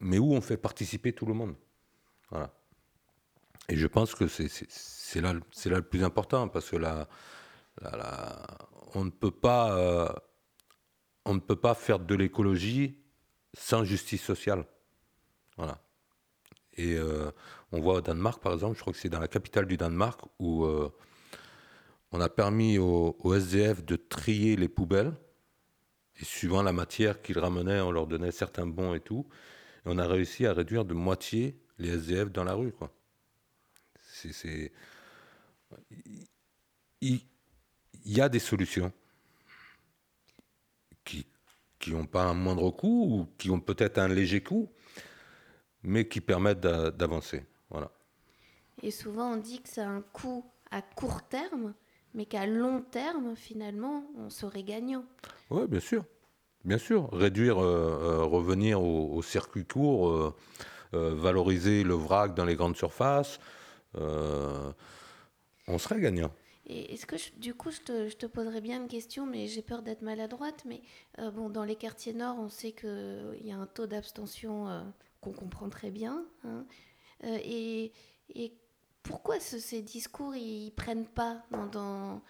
mais 0.00 0.18
où 0.18 0.34
on 0.34 0.42
fait 0.42 0.58
participer 0.58 1.14
tout 1.14 1.24
le 1.24 1.32
monde. 1.32 1.54
Voilà. 2.28 2.52
Et 3.70 3.78
je 3.78 3.86
pense 3.86 4.14
que 4.14 4.28
c'est 4.28 5.22
là, 5.22 5.32
là 5.32 5.76
le 5.76 5.88
plus 5.88 6.04
important 6.04 6.48
parce 6.48 6.68
que 6.68 6.76
là, 6.76 7.08
on 8.94 9.06
ne 9.06 9.10
peut 9.10 9.30
pas, 9.30 9.74
euh, 9.78 10.12
on 11.24 11.32
ne 11.32 11.40
peut 11.40 11.56
pas 11.56 11.74
faire 11.74 11.98
de 11.98 12.14
l'écologie 12.14 12.98
sans 13.54 13.84
justice 13.84 14.22
sociale. 14.22 14.66
Voilà. 15.56 15.82
Et 16.74 16.94
euh, 16.94 17.30
on 17.70 17.80
voit 17.80 17.94
au 17.94 18.00
Danemark, 18.00 18.42
par 18.42 18.52
exemple, 18.54 18.76
je 18.76 18.80
crois 18.80 18.92
que 18.92 18.98
c'est 18.98 19.08
dans 19.08 19.20
la 19.20 19.28
capitale 19.28 19.66
du 19.66 19.76
Danemark 19.76 20.20
où 20.38 20.64
euh, 20.64 20.90
on 22.12 22.20
a 22.20 22.28
permis 22.28 22.78
au, 22.78 23.34
SDF 23.34 23.84
de 23.84 23.96
trier 23.96 24.56
les 24.56 24.68
poubelles. 24.68 25.12
Et 26.20 26.24
suivant 26.24 26.62
la 26.62 26.72
matière 26.72 27.22
qu'ils 27.22 27.38
ramenaient, 27.38 27.80
on 27.80 27.90
leur 27.90 28.06
donnait 28.06 28.32
certains 28.32 28.66
bons 28.66 28.94
et 28.94 29.00
tout. 29.00 29.26
Et 29.84 29.88
on 29.88 29.98
a 29.98 30.06
réussi 30.06 30.46
à 30.46 30.52
réduire 30.52 30.84
de 30.84 30.94
moitié 30.94 31.58
les 31.78 31.90
SDF 31.90 32.30
dans 32.30 32.44
la 32.44 32.54
rue. 32.54 32.72
Il, 37.00 37.20
y 38.04 38.20
a 38.20 38.28
des 38.28 38.38
solutions 38.38 38.92
qui 41.82 41.90
n'ont 41.90 42.06
pas 42.06 42.24
un 42.24 42.34
moindre 42.34 42.70
coût 42.70 43.06
ou 43.10 43.36
qui 43.38 43.50
ont 43.50 43.58
peut-être 43.60 43.98
un 43.98 44.06
léger 44.08 44.40
coût, 44.40 44.70
mais 45.82 46.08
qui 46.08 46.20
permettent 46.20 46.60
d'avancer. 46.60 47.44
Voilà. 47.70 47.90
Et 48.82 48.90
souvent, 48.90 49.32
on 49.32 49.36
dit 49.36 49.60
que 49.60 49.68
c'est 49.68 49.80
un 49.82 50.02
coût 50.12 50.44
à 50.70 50.82
court 50.82 51.22
terme, 51.28 51.74
mais 52.14 52.26
qu'à 52.26 52.46
long 52.46 52.82
terme, 52.82 53.36
finalement, 53.36 54.04
on 54.16 54.30
serait 54.30 54.62
gagnant. 54.62 55.04
Oui, 55.50 55.66
bien 55.66 55.80
sûr. 55.80 56.04
Bien 56.64 56.78
sûr. 56.78 57.10
Réduire, 57.12 57.58
euh, 57.58 57.98
euh, 58.02 58.24
revenir 58.24 58.82
au, 58.82 59.20
circuit 59.22 59.64
court, 59.64 60.10
euh, 60.10 60.34
valoriser 60.92 61.82
le 61.82 61.94
vrac 61.94 62.34
dans 62.34 62.44
les 62.44 62.54
grandes 62.54 62.76
surfaces, 62.76 63.38
on 63.94 65.78
serait 65.78 66.00
gagnant. 66.00 66.32
Et 66.66 66.94
est-ce 66.94 67.06
que, 67.06 67.16
du 67.38 67.54
coup, 67.54 67.72
je 67.72 67.80
te, 67.80 68.08
je 68.08 68.16
te, 68.16 68.26
poserais 68.26 68.60
bien 68.60 68.80
une 68.80 68.88
question, 68.88 69.26
mais 69.26 69.48
j'ai 69.48 69.62
peur 69.62 69.82
d'être 69.82 70.02
maladroite, 70.02 70.64
mais 70.64 70.80
bon, 71.32 71.50
dans 71.50 71.64
les 71.64 71.76
quartiers 71.76 72.14
nord, 72.14 72.36
on 72.38 72.48
sait 72.48 72.72
qu'il 72.72 73.40
y 73.42 73.50
a 73.50 73.56
un 73.56 73.66
taux 73.66 73.86
d'abstention 73.86 74.84
qu'on 75.22 75.32
comprend 75.32 75.70
très 75.70 75.90
bien. 75.90 76.22
Hein, 76.44 76.66
et, 77.24 77.92
et 78.34 78.52
pourquoi 79.02 79.40
ces 79.40 79.80
discours 79.80 80.34
ils 80.36 80.72
prennent 80.72 81.06
pas 81.06 81.42
dans, 81.72 82.20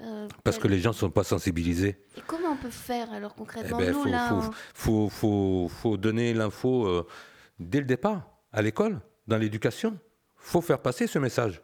euh, 0.00 0.28
Parce 0.42 0.58
que 0.58 0.68
les 0.68 0.78
gens 0.78 0.90
ne 0.90 0.94
sont 0.94 1.10
pas 1.10 1.24
sensibilisés. 1.24 1.96
Et 2.16 2.20
comment 2.26 2.50
on 2.50 2.56
peut 2.56 2.70
faire 2.70 3.12
alors 3.12 3.34
concrètement 3.34 3.78
eh 3.80 3.86
ben, 3.86 3.92
nous, 3.92 4.04
là, 4.04 4.40
faut, 4.74 5.08
faut, 5.08 5.68
faut, 5.68 5.96
donner 5.96 6.34
l'info 6.34 6.86
euh, 6.86 7.06
dès 7.58 7.80
le 7.80 7.86
départ, 7.86 8.28
à 8.52 8.62
l'école, 8.62 9.00
dans 9.26 9.38
l'éducation. 9.38 9.98
faut 10.36 10.60
faire 10.60 10.80
passer 10.80 11.06
ce 11.06 11.18
message. 11.18 11.62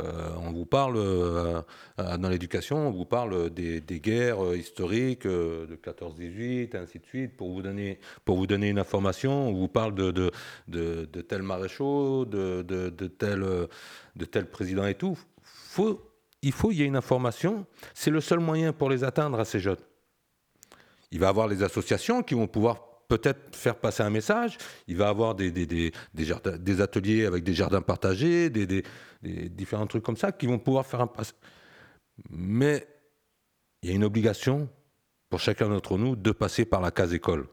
Euh, 0.00 0.30
on 0.40 0.52
vous 0.52 0.66
parle, 0.66 0.96
euh, 0.96 1.62
euh, 2.00 2.16
dans 2.16 2.28
l'éducation, 2.28 2.88
on 2.88 2.90
vous 2.90 3.04
parle 3.04 3.50
des, 3.50 3.80
guerres 4.00 4.54
historiques 4.54 5.26
de 5.26 5.78
14-18, 5.82 6.76
ainsi 6.76 6.98
de 6.98 7.06
suite, 7.06 7.36
pour 7.36 7.52
vous, 7.52 7.62
donner, 7.62 7.98
pour 8.24 8.36
vous 8.36 8.46
donner 8.46 8.68
une 8.68 8.78
information. 8.78 9.48
On 9.48 9.52
vous 9.52 9.68
parle 9.68 9.94
de, 9.94 10.10
de, 10.10 10.30
de, 10.68 11.08
de 11.10 11.20
tel 11.20 11.42
maréchal, 11.42 12.28
de, 12.28 12.62
de, 12.62 13.06
tel, 13.06 13.44
de 14.16 14.24
tel 14.24 14.46
président 14.46 14.86
et 14.86 14.94
tout. 14.94 15.18
Faut, 15.42 16.00
il 16.42 16.52
faut 16.52 16.68
qu'il 16.68 16.78
y 16.78 16.82
ait 16.82 16.86
une 16.86 16.96
information. 16.96 17.66
C'est 17.94 18.10
le 18.10 18.20
seul 18.20 18.40
moyen 18.40 18.72
pour 18.72 18.90
les 18.90 19.04
atteindre 19.04 19.38
à 19.38 19.44
ces 19.44 19.60
jeunes. 19.60 19.76
Il 21.10 21.20
va 21.20 21.26
y 21.26 21.28
avoir 21.28 21.46
les 21.46 21.62
associations 21.62 22.22
qui 22.22 22.34
vont 22.34 22.48
pouvoir 22.48 22.93
peut-être 23.08 23.54
faire 23.54 23.76
passer 23.76 24.02
un 24.02 24.10
message. 24.10 24.58
Il 24.86 24.96
va 24.96 25.08
avoir 25.08 25.34
des, 25.34 25.50
des, 25.50 25.66
des, 25.66 25.92
des, 26.14 26.80
ateliers 26.80 27.26
avec 27.26 27.44
des 27.44 27.54
jardins 27.54 27.82
partagés, 27.82 28.50
des, 28.50 28.82
différents 29.22 29.86
trucs 29.86 30.02
comme 30.02 30.16
ça 30.16 30.32
qui 30.32 30.46
vont 30.46 30.58
pouvoir 30.58 30.86
faire 30.86 31.00
un 31.00 31.06
passage. 31.06 31.36
Mais 32.30 32.86
il 33.82 33.90
y 33.90 33.92
a 33.92 33.94
une 33.94 34.04
obligation 34.04 34.68
pour 35.28 35.40
chacun 35.40 35.68
d'entre 35.68 35.98
nous 35.98 36.16
de 36.16 36.30
passer 36.30 36.64
par 36.64 36.80
la 36.80 36.90
case 36.90 37.14
école. 37.14 37.46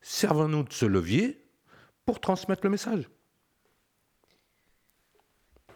Servons-nous 0.00 0.64
de 0.64 0.72
ce 0.72 0.86
levier 0.86 1.40
pour 2.04 2.20
transmettre 2.20 2.62
le 2.64 2.70
message. 2.70 3.08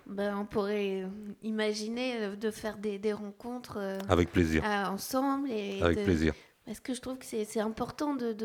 Ben, 0.06 0.36
on 0.38 0.46
pourrait 0.46 1.06
imaginer 1.42 2.34
de 2.36 2.50
faire 2.50 2.78
des, 2.78 3.12
rencontres 3.12 3.76
euh, 3.78 3.98
avec 4.08 4.32
plaisir 4.32 4.64
ensemble 4.64 5.50
et 5.50 5.82
avec 5.82 6.04
plaisir 6.04 6.34
parce 6.68 6.80
que 6.80 6.92
je 6.92 7.00
trouve 7.00 7.16
que 7.16 7.24
c'est 7.24 7.60
important 7.60 8.14
de, 8.14 8.36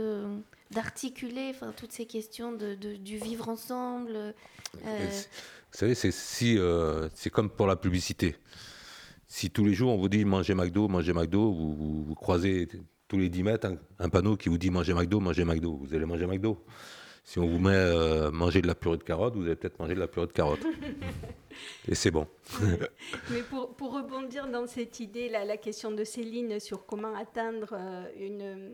d'articuler 0.72 1.52
toutes 1.76 1.92
ces 1.92 2.06
questions 2.06 2.54
de, 2.54 2.76
du 2.96 3.18
vivre 3.18 3.50
ensemble. 3.50 4.16
Euh. 4.16 5.10
Vous 5.74 5.78
savez, 5.78 5.94
euh, 6.58 7.10
c'est 7.14 7.30
comme 7.30 7.50
pour 7.50 7.68
la 7.68 7.76
publicité. 7.76 8.38
Si 9.28 9.50
tous 9.50 9.66
les 9.66 9.74
jours 9.74 9.92
on 9.92 9.98
vous 9.98 10.08
dit 10.08 10.24
mangez 10.24 10.56
McDo, 10.56 10.88
mangez 10.88 11.12
McDo, 11.12 11.52
vous, 11.52 12.06
vous, 12.06 12.16
croisez 12.16 12.70
tous 13.10 13.18
les 13.18 13.28
10 13.28 13.44
mètres 13.44 13.68
un, 14.00 14.08
panneau 14.08 14.38
qui 14.38 14.48
vous 14.48 14.58
dit 14.58 14.70
mangez 14.70 14.94
McDo, 14.94 15.20
mangez 15.20 15.44
McDo, 15.44 15.76
vous 15.84 15.94
allez 15.94 16.06
manger 16.06 16.26
McDo. 16.26 16.64
Si 17.26 17.40
on 17.40 17.48
vous 17.48 17.60
met 17.60 17.72
euh, 17.74 18.32
manger 18.32 18.62
de 18.62 18.68
la 18.68 18.76
purée 18.76 18.98
de 18.98 19.04
carottes, 19.04 19.36
vous 19.36 19.46
allez 19.46 19.56
peut-être 19.56 19.80
manger 19.80 19.96
de 19.96 20.00
la 20.00 20.08
purée 20.08 20.28
de 20.28 20.34
carottes. 20.34 20.66
Et 21.88 21.96
c'est 21.96 22.12
bon. 22.12 22.28
Mais 23.32 23.42
pour, 23.50 23.76
pour, 23.76 23.94
rebondir 23.94 24.48
dans 24.50 24.68
cette 24.68 25.00
idée, 25.00 25.30
là, 25.30 25.46
la 25.46 25.56
question 25.56 25.92
de 25.92 26.04
Céline 26.04 26.60
sur 26.60 26.86
comment 26.86 27.16
atteindre 27.16 27.74
euh, 27.74 28.06
une, 28.20 28.74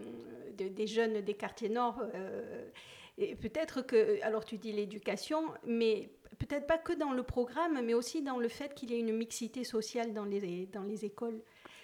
des 0.57 0.87
jeunes 0.87 1.21
des 1.21 1.33
quartiers 1.35 1.69
nord, 1.69 2.01
euh, 2.15 2.65
peut-être 3.39 3.81
que, 3.81 4.21
alors 4.23 4.45
tu 4.45 4.57
dis 4.57 4.71
l'éducation, 4.71 5.43
mais 5.65 6.09
peut-être 6.39 6.65
pas 6.65 6.77
que 6.79 6.93
dans 6.93 7.11
le 7.11 7.21
programme, 7.21 7.79
mais 7.85 7.93
aussi 7.93 8.23
dans 8.23 8.39
le 8.39 8.47
fait 8.47 8.73
qu'il 8.73 8.89
y 8.91 8.95
ait 8.95 8.99
une 8.99 9.15
mixité 9.15 9.63
sociale 9.63 10.13
dans 10.13 10.25
les, 10.25 10.65
dans 10.67 10.83
les 10.83 11.05
écoles. 11.05 11.39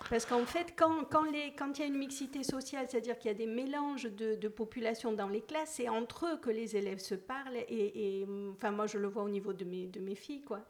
Parce 0.09 0.25
qu'en 0.25 0.45
fait, 0.45 0.73
quand, 0.75 1.05
quand, 1.05 1.23
les, 1.23 1.53
quand 1.57 1.77
il 1.77 1.81
y 1.81 1.83
a 1.83 1.87
une 1.87 1.97
mixité 1.97 2.43
sociale, 2.43 2.85
c'est-à-dire 2.89 3.17
qu'il 3.17 3.31
y 3.31 3.33
a 3.33 3.37
des 3.37 3.47
mélanges 3.47 4.03
de, 4.03 4.35
de 4.35 4.47
populations 4.47 5.13
dans 5.13 5.29
les 5.29 5.41
classes, 5.41 5.73
c'est 5.75 5.89
entre 5.89 6.27
eux 6.27 6.37
que 6.37 6.49
les 6.49 6.75
élèves 6.75 6.99
se 6.99 7.15
parlent. 7.15 7.57
Et, 7.69 8.19
et, 8.19 8.27
enfin, 8.51 8.71
moi, 8.71 8.87
je 8.87 8.97
le 8.97 9.07
vois 9.07 9.23
au 9.23 9.29
niveau 9.29 9.53
de 9.53 9.65
mes, 9.65 9.87
de 9.87 9.99
mes 9.99 10.15
filles, 10.15 10.41
quoi. 10.41 10.61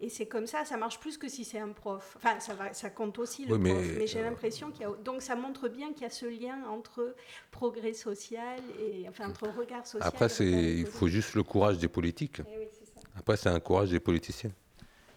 Et 0.00 0.08
c'est 0.08 0.26
comme 0.26 0.48
ça, 0.48 0.64
ça 0.64 0.76
marche 0.76 0.98
plus 0.98 1.16
que 1.16 1.28
si 1.28 1.44
c'est 1.44 1.60
un 1.60 1.68
prof. 1.68 2.14
Enfin, 2.16 2.40
ça, 2.40 2.54
va, 2.54 2.74
ça 2.74 2.90
compte 2.90 3.20
aussi 3.20 3.44
le 3.44 3.56
prof, 3.56 3.86
mais 3.96 4.08
j'ai 4.08 4.20
l'impression 4.20 4.72
qu'il 4.72 4.82
y 4.82 4.84
a... 4.84 4.90
Donc 5.04 5.22
ça 5.22 5.36
montre 5.36 5.68
bien 5.68 5.92
qu'il 5.92 6.02
y 6.02 6.06
a 6.06 6.10
ce 6.10 6.26
lien 6.26 6.64
entre 6.68 7.14
progrès 7.52 7.92
social 7.92 8.58
et... 8.80 9.08
Enfin, 9.08 9.28
entre 9.28 9.46
regard 9.56 9.86
social... 9.86 10.08
Après, 10.08 10.26
il 10.40 10.86
faut 10.86 11.06
juste 11.06 11.34
le 11.34 11.44
courage 11.44 11.78
des 11.78 11.86
politiques. 11.86 12.40
Eh 12.48 12.68
Après, 13.16 13.36
c'est 13.36 13.50
un 13.50 13.60
courage 13.60 13.90
des 13.90 14.00
politiciens. 14.00 14.50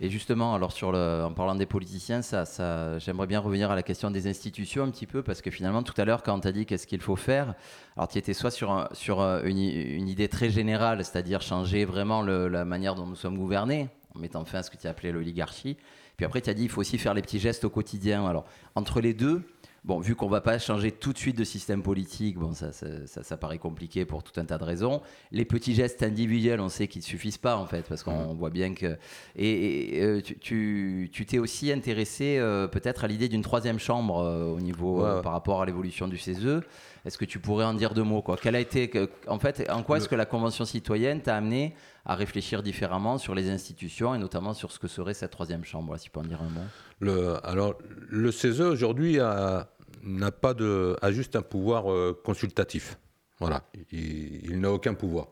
Et 0.02 0.10
justement, 0.10 0.54
alors 0.56 0.74
en 0.84 1.32
parlant 1.32 1.56
des 1.56 1.66
politiciens, 1.66 2.22
ça, 2.22 3.00
j'aimerais 3.00 3.28
bien 3.28 3.40
revenir 3.40 3.72
à 3.72 3.76
la 3.76 3.84
question 3.84 4.12
des 4.12 4.28
institutions 4.28 4.84
un 4.84 4.90
petit 4.90 5.08
peu, 5.08 5.24
parce 5.24 5.42
que 5.42 5.50
finalement, 5.50 5.84
tout 5.84 5.94
à 5.98 6.04
l'heure, 6.04 6.22
quand 6.22 6.36
on 6.36 6.40
t'a 6.40 6.52
dit 6.52 6.66
qu'est-ce 6.66 6.86
qu'il 6.86 7.02
faut 7.02 7.16
faire, 7.16 7.56
alors 7.96 8.10
tu 8.10 8.18
étais 8.18 8.34
soit 8.34 8.52
sur, 8.52 8.90
sur 8.92 9.22
une, 9.22 9.58
idée 9.58 10.28
très 10.28 10.50
générale, 10.50 11.04
c'est-à-dire 11.06 11.42
changer 11.42 11.86
vraiment 11.86 12.22
la 12.22 12.66
manière 12.66 12.96
dont 12.96 13.06
nous 13.06 13.16
sommes 13.16 13.38
gouvernés, 13.38 13.88
en 14.16 14.20
mettant 14.20 14.44
fin 14.44 14.60
à 14.60 14.64
ce 14.64 14.70
que 14.70 14.78
tu 14.78 14.88
as 14.88 14.90
appelé 14.90 15.14
l'oligarchie, 15.14 15.78
puis 16.18 16.26
après 16.26 16.42
tu 16.42 16.50
as 16.50 16.54
dit 16.54 16.64
il 16.64 16.70
faut 16.70 16.82
aussi 16.82 16.98
faire 16.98 17.14
les 17.14 17.22
petits 17.22 17.40
gestes 17.40 17.64
au 17.64 17.70
quotidien. 17.70 18.26
Alors, 18.26 18.46
entre 18.76 19.02
les 19.02 19.14
deux, 19.14 19.44
Bon, 19.86 20.00
vu 20.00 20.16
qu'on 20.16 20.26
ne 20.26 20.32
va 20.32 20.42
pas 20.42 20.58
changer 20.58 20.92
tout 20.92 21.14
de 21.14 21.18
suite 21.20 21.38
de 21.38 21.44
système 21.44 21.84
politique, 21.84 22.40
bon, 22.40 22.54
ça, 22.54 22.72
ça, 22.72 23.38
paraît 23.38 23.60
compliqué 23.60 24.04
pour 24.04 24.24
tout 24.24 24.40
un 24.40 24.46
tas 24.46 24.58
de 24.58 24.64
raisons. 24.64 25.04
Les 25.32 25.46
petits 25.46 25.76
gestes 25.76 26.02
individuels, 26.02 26.60
on 26.60 26.70
sait 26.70 26.88
qu'ils 26.88 27.02
ne 27.02 27.06
suffisent 27.06 27.38
pas, 27.38 27.56
en 27.56 27.68
fait, 27.68 27.84
parce 27.88 28.02
qu'on 28.02 28.34
mmh. 28.34 28.38
voit 28.38 28.50
bien 28.50 28.74
que... 28.74 28.98
Et, 29.36 30.02
euh, 30.02 30.22
tu 30.22 31.26
t'es 31.28 31.38
aussi 31.38 31.72
intéressé 31.72 32.40
euh, 32.40 32.66
peut-être 32.68 33.04
à 33.04 33.08
l'idée 33.08 33.30
d'une 33.30 33.44
troisième 33.44 33.78
chambre 33.78 34.24
euh, 34.24 34.48
au 34.48 34.60
niveau 34.60 35.06
par 35.22 35.34
rapport 35.34 35.62
à 35.62 35.68
l'évolution 35.68 36.08
du 36.08 36.18
CESE. 36.18 36.62
Est-ce 37.06 37.20
que 37.20 37.26
tu 37.26 37.38
pourrais 37.38 37.66
en 37.66 37.76
dire 37.76 37.94
deux 37.94 38.02
mots 38.02 38.24
quoi? 38.24 38.38
Quelle 38.42 38.56
a 38.56 38.60
été, 38.60 38.90
en 39.28 39.38
fait, 39.38 39.70
en 39.70 39.84
quoi 39.84 39.98
est-ce 39.98 40.10
que 40.10 40.16
la 40.16 40.26
Convention 40.26 40.66
citoyenne 40.66 41.22
t'a 41.22 41.36
amené 41.36 41.76
à 42.06 42.16
réfléchir 42.16 42.64
différemment 42.64 43.20
sur 43.20 43.36
les 43.36 43.52
institutions 43.52 44.16
et 44.16 44.18
notamment 44.18 44.56
sur 44.56 44.72
ce 44.72 44.80
que 44.80 44.88
serait 44.88 45.14
cette 45.14 45.30
troisième 45.30 45.64
chambre 45.64 45.96
Si 45.98 46.06
tu 46.06 46.10
peux 46.10 46.22
en 46.22 46.24
dire 46.24 46.42
un 46.42 46.50
mot? 46.50 46.62
Le, 47.00 47.36
alors, 47.46 47.76
le 48.10 48.32
CESE 48.32 48.62
aujourd'hui 48.62 49.20
a 49.20 49.70
n'a 50.04 50.32
pas 50.32 50.54
de, 50.54 50.96
a 51.02 51.12
juste 51.12 51.36
un 51.36 51.42
pouvoir 51.42 51.92
euh, 51.92 52.20
consultatif. 52.24 52.98
Voilà, 53.40 53.64
il, 53.92 54.60
n'a 54.60 54.72
aucun 54.72 54.94
pouvoir. 54.94 55.28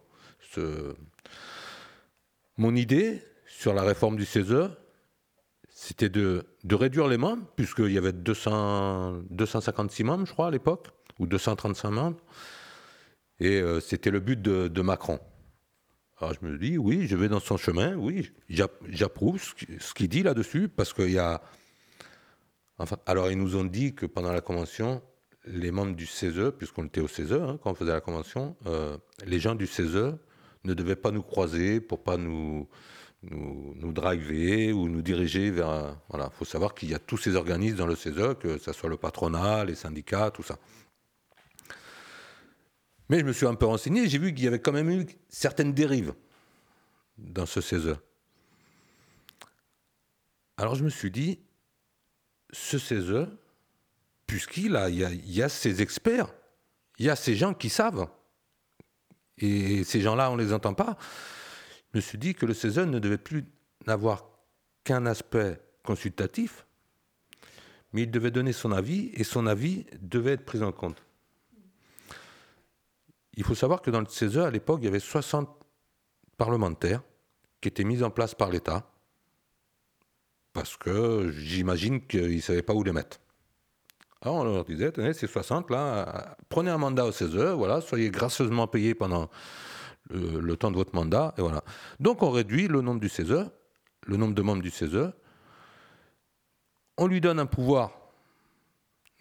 Mon 2.58 2.76
idée 2.76 3.22
sur 3.48 3.74
la 3.74 3.84
réforme 3.84 4.18
du 4.18 4.26
CESE, 4.26 4.70
c'était 5.70 6.10
de, 6.10 6.46
réduire 6.70 7.08
les 7.08 7.18
membres, 7.18 7.46
puisqu'il 7.56 7.92
y 7.92 7.98
avait 7.98 8.12
200, 8.12 9.22
256 9.30 10.04
membres, 10.04 10.26
je 10.26 10.34
crois, 10.34 10.48
à 10.48 10.52
l'époque, 10.52 10.90
ou 11.20 11.28
235 11.28 11.92
membres. 11.92 12.20
Et 13.40 13.60
euh, 13.60 13.80
c'était 13.80 14.12
le 14.12 14.20
but 14.20 14.42
de, 14.42 14.68
de, 14.68 14.82
Macron. 14.82 15.20
Alors 16.20 16.34
je 16.40 16.46
me 16.46 16.58
dis, 16.58 16.78
oui, 16.78 17.08
je 17.08 17.16
vais 17.16 17.28
dans 17.28 17.40
son 17.40 17.58
chemin, 17.58 17.96
oui, 17.96 18.32
j'approuve 18.90 19.42
ce 19.42 19.94
qu'il 19.94 20.10
dit 20.10 20.24
là-dessus, 20.24 20.70
parce 20.70 20.94
qu'il 20.94 21.12
y 21.12 21.20
a 21.20 21.42
alors, 23.06 23.32
ils 23.32 23.38
nous 23.38 23.56
ont 23.56 23.64
dit 23.64 23.94
que 23.94 24.06
pendant 24.06 24.32
la 24.32 24.42
convention, 24.42 25.02
les 25.46 25.72
membres 25.72 25.96
du 25.96 26.06
CESE, 26.06 26.52
puisqu'on 26.58 26.86
était 26.86 27.02
au 27.02 27.08
CESE 27.08 27.34
hein, 27.34 27.60
quand 27.62 27.72
on 27.72 27.76
faisait 27.76 27.92
la 27.92 28.02
convention, 28.02 28.56
euh, 28.66 28.98
les 29.26 29.40
gens 29.40 29.56
du 29.56 29.68
CESE 29.68 30.16
ne 30.64 30.74
devaient 30.74 30.96
pas 30.96 31.12
nous 31.12 31.22
croiser 31.22 31.82
pour 31.82 32.02
pas 32.02 32.18
nous, 32.18 32.68
nous, 33.24 33.92
driver 33.92 34.74
ou 34.74 34.90
nous 34.90 35.02
diriger 35.02 35.52
vers. 35.52 35.98
Voilà, 36.10 36.30
il 36.32 36.36
faut 36.38 36.46
savoir 36.46 36.74
qu'il 36.74 36.90
y 36.90 36.94
a 36.94 37.00
tous 37.00 37.18
ces 37.18 37.36
organismes 37.36 37.78
dans 37.78 37.88
le 37.88 37.96
CESE, 37.96 38.36
que 38.40 38.58
ce 38.58 38.74
soit 38.74 38.90
le 38.90 38.98
patronat, 38.98 39.66
les 39.66 39.76
syndicats, 39.76 40.32
tout 40.32 40.44
ça. 40.44 40.58
Mais 43.10 43.20
je 43.20 43.26
me 43.26 43.34
suis 43.34 43.46
un 43.46 43.56
peu 43.56 43.66
renseigné, 43.66 44.08
j'ai 44.08 44.18
vu 44.18 44.34
qu'il 44.34 44.46
y 44.46 44.48
avait 44.48 44.60
quand 44.60 44.72
même 44.72 44.90
eu 44.90 45.06
certaines 45.30 45.74
dérives 45.74 46.14
dans 47.18 47.46
ce 47.46 47.62
CESE. 47.62 47.96
Alors 50.58 50.76
je 50.76 50.84
me 50.84 50.90
suis 50.90 51.12
dit, 51.12 51.40
ce 52.54 52.78
CESE, 52.78 53.28
puisqu'il 54.28 54.76
a, 54.78 54.90
y, 54.90 55.04
a, 55.04 55.12
y 55.12 55.42
a 55.42 55.50
ces 55.50 55.82
experts, 55.82 56.34
il 57.00 57.08
y 57.08 57.10
a 57.10 57.16
ces 57.16 57.36
gens 57.36 57.54
qui 57.54 57.70
savent, 57.70 58.08
et 59.40 59.84
ces 59.84 60.00
gens-là, 60.00 60.32
on 60.32 60.38
ne 60.38 60.44
les 60.44 60.54
entend 60.54 60.74
pas, 60.74 60.98
je 61.92 61.98
me 61.98 62.02
suis 62.02 62.18
dit 62.18 62.34
que 62.36 62.46
le 62.46 62.54
CESE 62.54 62.80
ne 62.80 63.00
devait 63.00 63.18
plus 63.18 63.46
n'avoir 63.86 64.30
qu'un 64.84 65.06
aspect 65.06 65.60
consultatif, 65.84 66.66
mais 67.92 68.04
il 68.04 68.12
devait 68.12 68.32
donner 68.32 68.54
son 68.54 68.72
avis, 68.72 69.12
et 69.14 69.24
son 69.24 69.48
avis 69.48 69.86
devait 70.02 70.34
être 70.34 70.46
pris 70.46 70.64
en 70.64 70.72
compte. 70.72 71.04
Il 73.36 73.44
faut 73.44 73.56
savoir 73.56 73.82
que 73.82 73.92
dans 73.92 74.00
le 74.00 74.08
CESE, 74.08 74.38
à 74.38 74.52
l'époque, 74.52 74.80
il 74.82 74.86
y 74.86 74.88
avait 74.88 75.00
60 75.00 75.50
parlementaires 76.38 77.02
qui 77.60 77.68
étaient 77.68 77.84
mis 77.84 78.04
en 78.04 78.12
place 78.12 78.36
par 78.36 78.50
l'État 78.50 78.93
parce 80.54 80.78
que 80.78 81.32
j'imagine 81.32 82.06
qu'ils 82.06 82.36
ne 82.36 82.42
savaient 82.42 82.62
pas 82.62 82.74
où 82.74 82.84
les 82.84 82.94
mettre. 82.94 83.20
Alors 84.22 84.38
on 84.38 84.44
leur 84.46 84.64
disait, 84.64 84.92
tenez, 84.92 85.14
ces 85.14 85.28
60 85.28 85.70
là, 85.70 86.38
prenez 86.48 86.72
un 86.72 86.78
mandat 86.78 87.06
au 87.06 87.12
CESE, 87.12 87.36
voilà, 87.36 87.82
soyez 87.82 88.10
gracieusement 88.10 88.68
payés 88.68 88.96
pendant 88.96 89.30
le, 90.10 90.56
temps 90.56 90.72
de 90.72 90.78
votre 90.78 90.96
mandat, 90.96 91.34
et 91.38 91.42
voilà. 91.42 91.64
Donc 92.00 92.24
on 92.24 92.32
réduit 92.32 92.68
le 92.68 92.82
nombre 92.82 93.02
du 93.02 93.10
CESE, 93.10 93.50
le 94.06 94.18
nombre 94.18 94.34
de 94.34 94.42
membres 94.42 94.62
du 94.62 94.72
CESE, 94.72 95.12
on 96.98 97.08
lui 97.08 97.20
donne 97.20 97.40
un 97.40 97.48
pouvoir, 97.48 97.92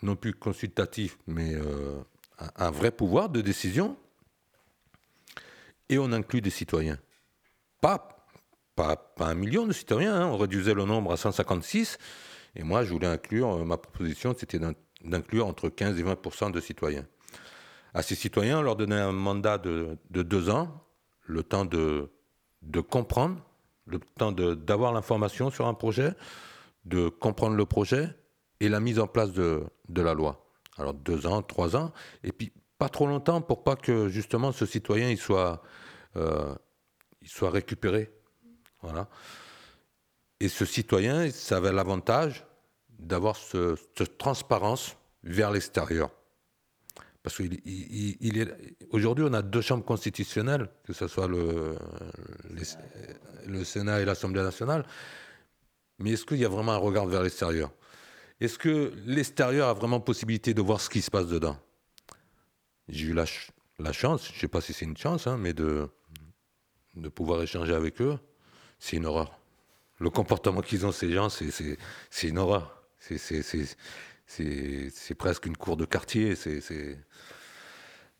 non 0.02 0.14
plus 0.14 0.34
consultatif, 0.34 1.18
mais 1.26 1.54
euh, 1.54 2.00
un, 2.38 2.66
un 2.66 2.70
vrai 2.70 2.90
pouvoir 2.92 3.28
de 3.28 3.40
décision, 3.40 3.96
et 5.88 5.98
on 5.98 6.12
inclut 6.12 6.42
des 6.42 6.50
citoyens. 6.50 6.98
Pas 7.80 8.11
pas, 8.74 9.14
un 9.18 9.34
million 9.34 9.66
de 9.66 9.72
citoyens, 9.72 10.14
hein. 10.14 10.26
on 10.26 10.36
réduisait 10.36 10.74
le 10.74 10.84
nombre 10.84 11.12
à 11.12 11.16
156, 11.16 11.98
et 12.56 12.62
moi 12.62 12.84
je 12.84 12.92
voulais 12.92 13.06
inclure, 13.06 13.56
euh, 13.56 13.64
ma 13.64 13.76
proposition 13.76 14.34
c'était 14.36 14.58
d'inclure 15.04 15.46
entre 15.46 15.68
15 15.68 15.98
et 15.98 16.02
20 16.02 16.50
de 16.50 16.60
citoyens. 16.60 17.06
À 17.94 18.02
ces 18.02 18.14
citoyens, 18.14 18.60
on 18.60 18.62
leur 18.62 18.76
donnait 18.76 19.00
un 19.00 19.12
mandat 19.12 19.58
de, 19.58 19.98
deux 20.10 20.48
ans, 20.48 20.82
le 21.26 21.42
temps 21.42 21.66
de, 21.66 22.08
comprendre, 22.88 23.36
le 23.86 23.98
temps 23.98 24.32
d'avoir 24.32 24.92
l'information 24.92 25.50
sur 25.50 25.66
un 25.66 25.74
projet, 25.74 26.14
de 26.86 27.08
comprendre 27.08 27.54
le 27.54 27.66
projet 27.66 28.08
et 28.60 28.70
la 28.70 28.80
mise 28.80 28.98
en 28.98 29.06
place 29.06 29.32
de, 29.32 29.66
la 29.94 30.14
loi. 30.14 30.46
Alors 30.78 30.94
deux 30.94 31.26
ans, 31.26 31.42
trois 31.42 31.76
ans, 31.76 31.92
et 32.24 32.32
puis 32.32 32.50
pas 32.78 32.88
trop 32.88 33.06
longtemps 33.06 33.42
pour 33.42 33.62
pas 33.62 33.76
que 33.76 34.08
justement 34.08 34.52
ce 34.52 34.64
citoyen 34.64 35.10
il 35.10 35.18
soit, 35.18 35.62
euh, 36.16 36.54
il 37.20 37.28
soit 37.28 37.50
récupéré 37.50 38.10
Et 40.40 40.48
ce 40.48 40.64
citoyen, 40.64 41.30
ça 41.30 41.58
avait 41.58 41.72
l'avantage 41.72 42.44
d'avoir 42.98 43.36
cette 43.36 44.18
transparence 44.18 44.96
vers 45.22 45.50
l'extérieur. 45.50 46.10
Parce 47.22 47.38
qu'aujourd'hui, 47.38 49.24
on 49.28 49.32
a 49.32 49.42
deux 49.42 49.60
chambres 49.60 49.84
constitutionnelles, 49.84 50.68
que 50.84 50.92
ce 50.92 51.06
soit 51.06 51.28
le, 51.28 51.76
Sénat 53.64 54.00
et 54.00 54.04
l'Assemblée 54.04 54.42
nationale. 54.42 54.84
Mais 56.00 56.12
est-ce 56.12 56.24
qu'il 56.24 56.38
y 56.38 56.44
a 56.44 56.48
vraiment 56.48 56.72
un 56.72 56.78
regard 56.78 57.06
vers 57.06 57.22
l'extérieur? 57.22 57.70
Est-ce 58.40 58.58
que 58.58 58.92
l'extérieur 59.06 59.68
a 59.68 59.74
vraiment 59.74 60.00
possibilité 60.00 60.52
de 60.54 60.60
voir 60.60 60.80
ce 60.80 60.90
qui 60.90 61.00
se 61.00 61.10
passe 61.10 61.28
dedans? 61.28 61.56
J'ai 62.88 63.06
eu 63.06 63.12
la, 63.12 63.26
la, 63.78 63.92
chance, 63.92 64.26
je 64.26 64.34
ne 64.34 64.38
sais 64.40 64.48
pas 64.48 64.60
si 64.60 64.72
c'est 64.72 64.84
une 64.84 64.96
chance, 64.96 65.28
hein, 65.28 65.36
mais 65.38 65.52
de 65.52 65.88
pouvoir 67.14 67.40
échanger 67.42 67.74
avec 67.74 68.00
eux 68.00 68.18
c'est 68.82 68.96
une 68.96 69.06
horreur. 69.06 69.38
Le 69.98 70.10
comportement 70.10 70.60
qu'ils 70.60 70.84
ont, 70.84 70.90
ces 70.90 71.12
gens, 71.12 71.28
c'est 71.28 71.78
une 72.24 72.38
horreur. 72.38 72.82
C'est 72.98 73.84
presque 75.16 75.46
une 75.46 75.56
cour 75.56 75.76
de 75.76 75.84
quartier. 75.84 76.34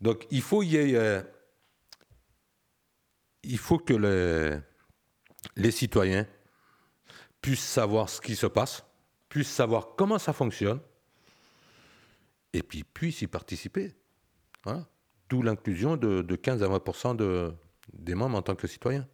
Donc 0.01 0.25
il 0.31 0.41
faut, 0.41 0.63
faut 3.57 3.79
que 3.79 4.63
les, 5.57 5.71
citoyens 5.73 6.29
puissent 7.41 7.67
savoir 7.67 8.09
ce 8.09 8.21
qui 8.21 8.37
se 8.37 8.47
passe, 8.47 8.85
puissent 9.29 9.51
savoir 9.51 9.97
comment 9.97 10.21
ça 10.21 10.33
fonctionne, 10.33 10.79
et 12.53 12.63
puis 12.63 12.85
puissent 12.85 13.23
y 13.23 13.27
participer. 13.27 13.97
D'où 15.29 15.43
l'inclusion 15.43 15.97
de, 15.97 16.23
de, 16.23 16.37
15 16.37 16.63
à 16.63 16.69
20 16.69 17.15
de, 17.17 17.53
des 17.93 18.15
membres 18.15 18.39
en 18.39 18.43
tant 18.43 18.55
que 18.55 18.69
citoyens. 18.69 19.09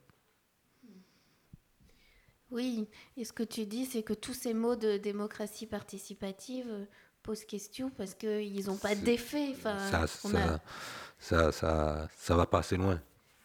Oui, 2.51 2.89
et 3.17 3.25
ce 3.25 3.33
que 3.33 3.43
tu 3.43 3.67
dis, 3.67 3.85
c'est 3.85 4.03
que 4.03 4.15
tous 4.15 4.35
ces 4.35 4.55
mots 4.55 4.77
de 4.77 4.97
démocratie 4.97 5.67
participative 5.67 6.67
euh, 6.69 6.85
posent 7.23 7.45
question 7.45 7.91
parce 7.91 8.15
qu'ils 8.15 8.67
n'ont 8.67 8.77
pas 8.77 8.95
d'effet. 8.95 9.55
ça, 9.63 10.07
ça, 10.07 11.53
ça, 11.53 12.09
ça, 12.17 12.37
va 12.37 12.47
pas 12.47 12.61
assez 12.61 12.77
loin. 12.77 13.01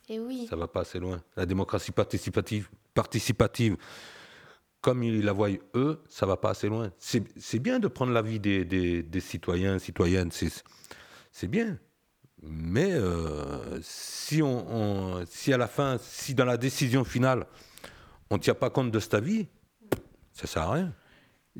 Et 0.07 0.19
oui. 0.19 0.47
Ça 0.49 0.55
va 0.55 0.67
pas 0.67 0.81
assez 0.81 0.99
loin. 0.99 1.21
La 1.35 1.45
démocratie 1.45 1.91
participative, 1.91 2.69
participative 2.93 3.77
comme 4.83 5.01
ils 5.01 5.23
la 5.23 5.31
voient 5.31 5.49
eux, 5.75 6.01
ça 6.09 6.25
va 6.25 6.35
pas 6.35 6.49
assez 6.49 6.67
loin. 6.67 6.91
C'est 6.99 7.59
bien 7.59 7.79
de 7.79 7.87
prendre 7.87 8.11
l'avis 8.11 8.39
des, 8.39 8.65
des, 8.65 9.01
des, 9.01 9.19
citoyens, 9.21 9.79
citoyennes, 9.79 10.29
c'est 10.31 11.47
bien. 11.47 11.79
Mais 12.41 12.91
euh, 12.91 13.79
si, 13.81 14.41
on, 14.43 14.67
on, 14.69 15.25
si 15.25 15.53
à 15.53 15.57
la 15.57 15.67
fin, 15.67 15.97
si 16.01 16.35
dans 16.35 16.43
la 16.43 16.57
décision 16.57 17.05
finale, 17.05 17.47
on 18.29 18.35
ne 18.35 18.41
tient 18.41 18.53
pas 18.55 18.69
compte 18.69 18.91
de 18.91 18.99
cette 18.99 19.15
vie, 19.23 19.47
ça 20.31 20.47
sert 20.47 20.63
à 20.63 20.71
rien. 20.73 20.93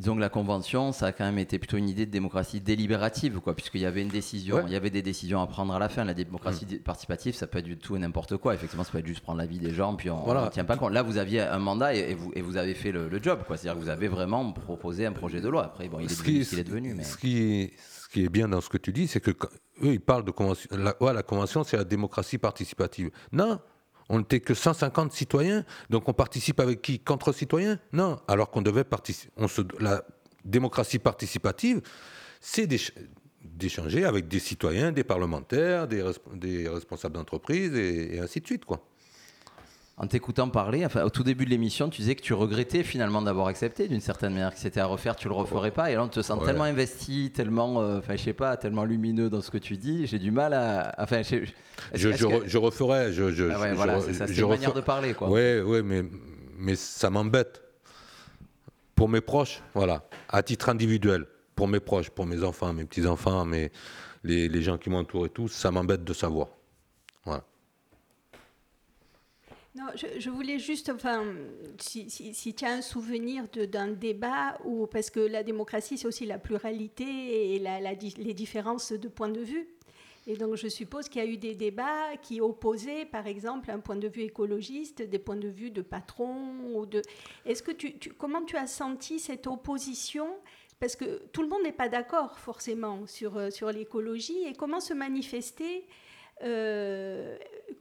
Que 0.04 0.10
la 0.20 0.30
convention, 0.30 0.92
ça 0.92 1.06
a 1.06 1.12
quand 1.12 1.24
même 1.24 1.38
été 1.38 1.60
plutôt 1.60 1.78
une 1.78 1.88
idée 1.88 2.08
de 2.08 2.12
démocratie 2.12 2.60
délibérative, 2.60 3.40
quoi, 3.42 3.54
puisqu'il 3.56 3.82
y 3.82 3.86
avait 3.86 4.02
une 4.02 4.08
décision, 4.10 4.56
Ouais. 4.56 4.64
il 4.66 4.74
y 4.74 4.76
avait 4.76 4.90
des 4.90 5.04
décisions 5.04 5.40
à 5.40 5.46
prendre 5.46 5.72
à 5.72 5.78
la 5.78 5.88
fin. 5.88 6.04
La 6.04 6.16
démocratie 6.16 6.66
dé- 6.66 6.78
participative, 6.80 7.36
ça 7.36 7.46
peut 7.46 7.60
être 7.60 7.66
du 7.66 7.78
tout 7.78 7.96
et 7.96 8.00
n'importe 8.00 8.38
quoi. 8.38 8.56
Effectivement, 8.56 8.84
ça 8.84 8.92
peut 8.92 8.98
être 8.98 9.06
juste 9.06 9.20
prendre 9.22 9.38
l'avis 9.38 9.60
des 9.60 9.72
gens, 9.72 9.96
puis 9.96 10.10
on 10.10 10.24
Voilà. 10.24 10.46
ne 10.46 10.50
tient 10.50 10.66
pas 10.66 10.78
compte. 10.78 10.94
Là, 10.94 11.04
vous 11.04 11.18
aviez 11.18 11.42
un 11.42 11.60
mandat 11.60 11.94
et, 11.94 12.10
et 12.10 12.16
vous, 12.16 12.32
et 12.34 12.42
vous 12.42 12.58
avez 12.58 12.74
fait 12.74 12.92
le, 12.92 13.08
le 13.08 13.22
job, 13.22 13.42
quoi. 13.46 13.56
C'est-à-dire 13.56 13.80
que 13.80 13.84
vous 13.86 13.92
avez 13.92 14.08
vraiment 14.08 14.52
proposé 14.52 15.06
un 15.06 15.12
projet 15.12 15.42
de 15.42 15.48
loi. 15.48 15.66
Après, 15.66 15.88
bon, 15.90 16.00
il 16.00 16.06
est 16.06 16.10
Ce 16.10 16.24
devenu 16.24 16.40
qui- 16.40 16.46
ce 16.46 16.50
qu'il 16.50 16.60
est 16.60 16.64
devenu, 16.64 16.94
mais 16.96 17.04
Ce 17.04 17.16
qui, 17.16 17.72
ce 17.78 18.10
qui 18.10 18.26
est 18.26 18.30
bien 18.30 18.48
dans 18.48 18.62
ce 18.62 18.70
que 18.70 18.80
tu 18.80 18.92
dis, 18.92 19.06
c'est 19.08 19.20
que 19.22 19.30
quand- 19.30 19.50
eux, 19.84 19.94
ils 19.94 20.02
parlent 20.02 20.26
de 20.26 20.32
convention. 20.32 20.76
La, 20.76 20.96
ouais, 21.04 21.14
la 21.14 21.22
convention, 21.22 21.64
c'est 21.64 21.78
la 21.78 21.84
démocratie 21.84 22.40
participative. 22.40 23.12
Non, 23.32 23.60
on 24.10 24.20
n'était 24.20 24.40
que 24.40 24.54
150 24.54 25.12
citoyens, 25.12 25.66
donc 25.90 26.08
on 26.10 26.14
participe 26.14 26.60
avec 26.60 26.82
qui 26.82 27.00
Contre 27.00 27.32
citoyens? 27.34 27.80
Non, 27.92 28.20
alors 28.28 28.50
qu'on 28.52 28.62
devait 28.62 28.84
participer. 28.84 29.32
La 29.80 30.04
démocratie 30.46 31.00
participative, 31.00 31.82
c'est 32.42 32.68
d'éch- 32.68 32.94
d'échanger 33.44 34.06
avec 34.06 34.28
des 34.28 34.40
citoyens, 34.40 34.92
des 34.92 35.04
parlementaires, 35.04 35.88
des 35.88 36.68
responsables 36.68 37.16
d'entreprise 37.16 37.74
et, 37.76 38.16
et 38.16 38.20
ainsi 38.20 38.42
de 38.42 38.46
suite, 38.46 38.66
quoi. 38.66 38.86
En 39.98 40.08
t'écoutant 40.08 40.50
parler, 40.50 40.86
enfin, 40.86 41.04
au 41.04 41.10
tout 41.12 41.24
début 41.24 41.46
de 41.46 41.52
l'émission, 41.52 41.88
tu 41.90 42.02
disais 42.02 42.16
que 42.16 42.22
tu 42.24 42.34
regrettais 42.34 42.82
finalement 42.84 43.22
d'avoir 43.22 43.46
accepté 43.48 43.88
d'une 43.88 44.02
certaine 44.02 44.34
manière, 44.34 44.52
que 44.54 44.60
c'était 44.60 44.80
à 44.80 44.88
refaire, 44.88 45.16
tu 45.16 45.28
le 45.28 45.36
referais 45.36 45.70
pas. 45.70 45.92
Et 45.92 45.96
là, 45.96 46.04
on 46.04 46.08
te 46.08 46.20
sent 46.22 46.34
Ouais. 46.34 46.46
tellement 46.46 46.64
investi, 46.64 47.32
tellement, 47.32 47.80
euh, 47.82 48.00
enfin, 48.00 48.16
je 48.16 48.24
sais 48.24 48.34
pas, 48.34 48.58
tellement 48.58 48.86
lumineux 48.86 49.30
dans 49.30 49.42
ce 49.42 49.52
que 49.52 49.60
tu 49.60 49.78
dis. 49.78 50.08
J'ai 50.08 50.18
du 50.18 50.32
mal 50.32 50.54
à. 50.54 50.96
Enfin, 50.98 51.22
je, 51.22 51.46
Je, 51.94 52.12
je, 52.12 52.26
que- 52.26 52.48
je 52.48 52.58
referai. 52.58 53.14
Je, 53.14 53.30
je, 53.32 53.46
Ah 53.54 53.60
ouais, 53.62 53.74
voilà, 53.74 54.02
c'est 54.02 54.14
ça, 54.14 54.26
c'est 54.28 54.34
je 54.34 54.42
une 54.42 54.50
manière 54.50 54.74
de 54.74 54.82
parler, 54.82 55.14
quoi. 55.14 55.30
Oui, 55.30 55.60
oui, 55.60 55.82
mais, 55.84 56.04
mais 56.58 56.76
ça 56.76 57.10
m'embête. 57.12 57.62
Pour 58.96 59.10
mes 59.10 59.22
proches, 59.22 59.62
voilà, 59.76 60.04
à 60.30 60.42
titre 60.44 60.70
individuel, 60.70 61.26
pour 61.56 61.68
mes 61.68 61.80
proches, 61.80 62.10
pour 62.10 62.26
mes 62.26 62.44
enfants, 62.44 62.74
mes 62.74 62.86
petits-enfants, 62.86 63.44
mes, 63.46 63.72
les, 64.24 64.48
les 64.50 64.62
gens 64.62 64.78
qui 64.78 64.90
m'entourent 64.90 65.26
et 65.28 65.30
tout, 65.30 65.48
ça 65.48 65.72
m'embête 65.72 66.04
de 66.04 66.14
savoir. 66.14 66.48
Voilà. 67.26 67.44
Non, 69.76 69.86
je, 69.96 70.30
voulais 70.30 70.60
juste, 70.60 70.90
enfin, 70.90 71.26
si, 71.80 72.54
tu 72.54 72.64
as 72.64 72.74
un 72.74 72.82
souvenir 72.82 73.48
d'un 73.50 73.88
débat, 73.88 74.60
où, 74.66 74.86
parce 74.86 75.10
que 75.10 75.20
la 75.20 75.42
démocratie, 75.42 75.98
c'est 75.98 76.08
aussi 76.08 76.28
la 76.28 76.38
pluralité 76.38 77.56
et 77.56 77.60
les 77.60 78.34
différences 78.36 78.92
de 78.92 79.08
points 79.08 79.30
de 79.30 79.42
vue. 79.42 79.68
Et 80.28 80.38
donc, 80.38 80.56
je 80.56 80.68
suppose 80.68 81.10
qu'il 81.10 81.24
y 81.24 81.26
a 81.26 81.28
eu 81.28 81.38
des 81.38 81.56
débats 81.56 82.16
qui 82.22 82.40
opposaient, 82.40 83.06
par 83.06 83.28
exemple, 83.28 83.72
un 83.72 83.80
point 83.80 83.96
de 83.98 84.08
vue 84.08 84.22
écologiste, 84.22 85.02
des 85.02 85.20
points 85.20 85.36
de 85.36 85.50
vue 85.50 85.72
de 85.72 85.82
patrons. 85.82 86.54
Ou 86.76 86.86
de... 86.86 87.02
Est-ce 87.46 87.62
que 87.62 87.72
tu, 87.72 87.98
tu- 87.98 88.14
comment 88.14 88.44
tu 88.44 88.56
as 88.56 88.68
senti 88.68 89.20
cette 89.20 89.48
opposition? 89.48 90.28
Parce 90.80 90.96
que 90.96 91.24
tout 91.34 91.42
le 91.42 91.50
monde 91.50 91.64
n'est 91.64 91.74
pas 91.74 91.90
d'accord, 91.90 92.40
forcément, 92.40 93.06
sur, 93.06 93.38
euh, 93.38 93.50
sur 93.50 93.70
l'écologie. 93.72 94.44
Et 94.46 94.54
comment 94.54 94.80
se 94.80 94.94
manifester 94.94 95.86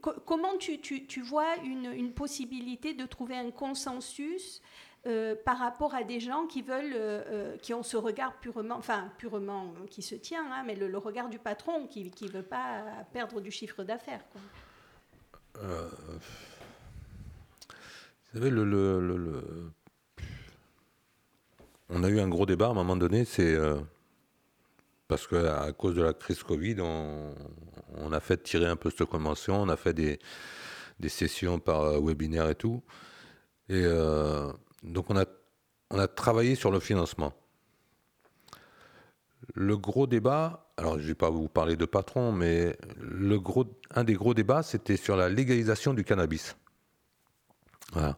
co- 0.01 0.15
comment 0.25 0.57
tu, 0.57 0.79
tu- 0.79 1.05
tu 1.05 1.21
vois 1.21 1.55
une, 1.63 1.91
une 1.93 2.13
possibilité 2.13 2.93
de 2.93 3.05
trouver 3.05 3.35
un 3.35 3.51
consensus 3.51 4.61
euh, 5.05 5.35
par 5.43 5.57
rapport 5.59 5.93
à 5.95 6.03
des 6.03 6.19
gens 6.21 6.45
qui 6.45 6.61
veulent, 6.61 6.93
euh, 6.95 7.21
euh, 7.27 7.57
qui 7.57 7.73
ont 7.73 7.83
ce 7.83 7.97
regard 7.97 8.33
purement, 8.39 8.75
enfin 8.77 9.11
purement 9.17 9.73
euh, 9.81 9.87
qui 9.87 10.01
se 10.01 10.15
tient, 10.15 10.45
hein, 10.51 10.63
mais 10.65 10.75
le, 10.75 10.97
regard 10.97 11.27
du 11.29 11.39
patron 11.39 11.87
qui 11.87 12.09
ne 12.21 12.27
veut 12.29 12.41
pas 12.43 12.83
perdre 13.11 13.41
du 13.41 13.51
chiffre 13.51 13.83
d'affaires. 13.83 14.23
Vous 15.55 15.61
savez, 18.39 18.49
le, 18.49 18.63
le- 18.63 19.71
on 21.89 22.01
a 22.03 22.09
eu 22.09 22.19
un 22.19 22.27
gros 22.29 22.45
débat 22.45 22.67
à 22.67 22.69
un 22.69 22.73
moment 22.73 22.95
donné, 22.95 23.25
c'est 23.25 23.53
euh, 23.53 23.75
parce 25.13 25.27
qu'à 25.27 25.71
cause 25.73 25.93
de 25.93 26.01
la 26.01 26.13
crise 26.13 26.41
Covid, 26.41 26.77
on, 26.81 28.11
a 28.11 28.19
fait 28.19 28.41
tirer 28.41 28.65
un 28.65 28.75
peu 28.75 28.89
cette 28.89 29.07
convention, 29.07 29.61
on 29.61 29.69
a 29.69 29.77
fait 29.77 29.93
des, 29.93 30.17
des 30.99 31.09
sessions 31.09 31.59
par 31.59 31.81
euh, 31.81 31.99
webinaire 32.01 32.49
et 32.49 32.55
tout. 32.55 32.81
Et 33.69 33.83
euh, 33.85 34.51
donc 34.81 35.11
on 35.11 35.17
a, 35.17 35.25
on 35.91 35.99
a 35.99 36.07
travaillé 36.07 36.55
sur 36.55 36.71
le 36.71 36.79
financement. 36.79 37.31
Le 39.53 39.77
gros 39.77 40.07
débat, 40.07 40.71
alors 40.77 40.97
je 40.97 41.03
ne 41.03 41.09
vais 41.09 41.13
pas 41.13 41.29
vous 41.29 41.47
parler 41.47 41.75
de 41.75 41.85
patron, 41.85 42.31
mais 42.31 42.75
le 42.97 43.39
gros, 43.39 43.65
un 43.91 44.03
des 44.03 44.15
gros 44.15 44.33
débats, 44.33 44.63
c'était 44.63 44.97
sur 44.97 45.15
la 45.15 45.29
légalisation 45.29 45.93
du 45.93 46.03
cannabis. 46.03 46.57
Voilà. 47.91 48.17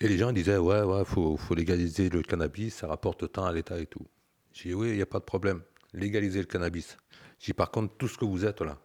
Et 0.00 0.08
les 0.08 0.18
gens 0.18 0.32
disaient, 0.32 0.58
ouais, 0.58 0.82
ouais, 0.82 1.06
faut, 1.06 1.38
faut 1.38 1.54
légaliser 1.54 2.10
le 2.10 2.20
cannabis, 2.20 2.74
ça 2.74 2.88
rapporte 2.88 3.32
tant 3.32 3.46
à 3.46 3.54
l'État 3.54 3.80
et 3.80 3.86
tout. 3.86 4.06
J'ai 4.52 4.68
dit, 4.68 4.74
oui, 4.74 4.90
il 4.90 4.96
n'y 4.96 5.02
a 5.02 5.06
pas 5.06 5.20
de 5.20 5.24
problème, 5.24 5.62
légaliser 5.92 6.40
le 6.40 6.46
cannabis. 6.46 6.96
J'ai 7.38 7.52
par 7.52 7.70
contre, 7.70 7.96
tout 7.96 8.08
ce 8.08 8.18
que 8.18 8.24
vous 8.24 8.44
êtes 8.44 8.60
là, 8.60 8.78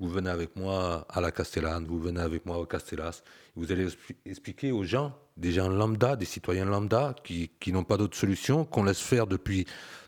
vous 0.00 0.08
venez 0.08 0.30
avec 0.30 0.56
moi 0.56 1.06
à 1.08 1.20
la 1.20 1.30
Castellane, 1.30 1.86
vous 1.86 1.98
venez 2.00 2.20
avec 2.20 2.46
moi 2.46 2.58
au 2.58 2.66
Castellas, 2.66 3.22
vous 3.54 3.70
allez 3.70 3.86
expli- 3.88 4.16
expliquer 4.24 4.72
aux 4.72 4.82
gens, 4.84 5.16
des 5.36 5.52
gens 5.52 5.68
lambda, 5.68 6.16
des 6.16 6.24
citoyens 6.24 6.64
lambda, 6.64 7.14
qui, 7.24 7.50
qui 7.60 7.72
n'ont 7.72 7.84
pas 7.84 7.96
d'autre 7.96 8.16
solution, 8.16 8.64
qu'on 8.64 8.84
laisse 8.84 9.00
faire 9.00 9.26
depuis 9.26 9.66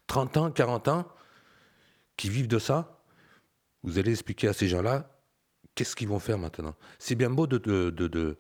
30 0.09 0.37
ans, 0.39 0.51
40 0.51 0.89
ans, 0.89 1.09
qui 2.17 2.29
vivent 2.31 2.49
de 2.49 2.59
ça, 2.59 3.03
vous 3.83 3.99
allez 3.99 4.11
expliquer 4.11 4.49
à 4.49 4.53
ces 4.53 4.67
gens-là 4.69 5.09
qu'est-ce 5.75 5.95
qu'ils 5.95 6.09
vont 6.09 6.19
faire 6.19 6.39
maintenant. 6.39 6.75
C'est 6.99 7.15
bien 7.15 7.31
beau 7.31 7.47
de, 7.47 7.59
de, 7.59 7.91
de, 7.91 8.09
de- 8.09 8.37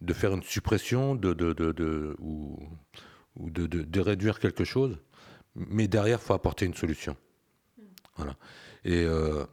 de 0.00 0.12
faire 0.14 0.32
une 0.32 0.42
suppression 0.42 1.14
de, 1.14 2.16
ou, 2.18 2.58
ou 3.36 3.50
de 3.50 4.00
réduire 4.00 4.40
quelque 4.40 4.64
chose, 4.64 4.98
mais 5.54 5.88
derrière, 5.88 6.18
il 6.20 6.24
faut 6.24 6.34
apporter 6.34 6.66
une 6.66 6.74
solution. 6.74 7.16
Voilà. 8.16 8.36
Et 8.84 9.04
euh, 9.04 9.44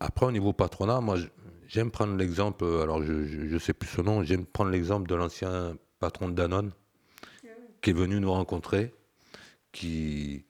après, 0.00 0.26
au 0.26 0.32
niveau 0.32 0.52
patronat, 0.52 1.00
moi, 1.00 1.16
j'aime 1.66 1.90
prendre 1.90 2.16
l'exemple, 2.16 2.64
alors 2.64 3.02
je 3.02 3.12
ne 3.12 3.58
sais 3.58 3.72
plus 3.72 3.88
son 3.88 4.02
nom, 4.02 4.22
j'aime 4.22 4.46
prendre 4.46 4.70
l'exemple 4.70 5.08
de 5.08 5.14
l'ancien 5.14 5.76
patron 5.98 6.28
de 6.28 6.34
Danone 6.34 6.72
qui 7.84 7.90
est 7.90 7.94
venu 7.94 8.18
nous 8.18 8.32
rencontrer, 8.32 8.94
qui, 9.70 10.46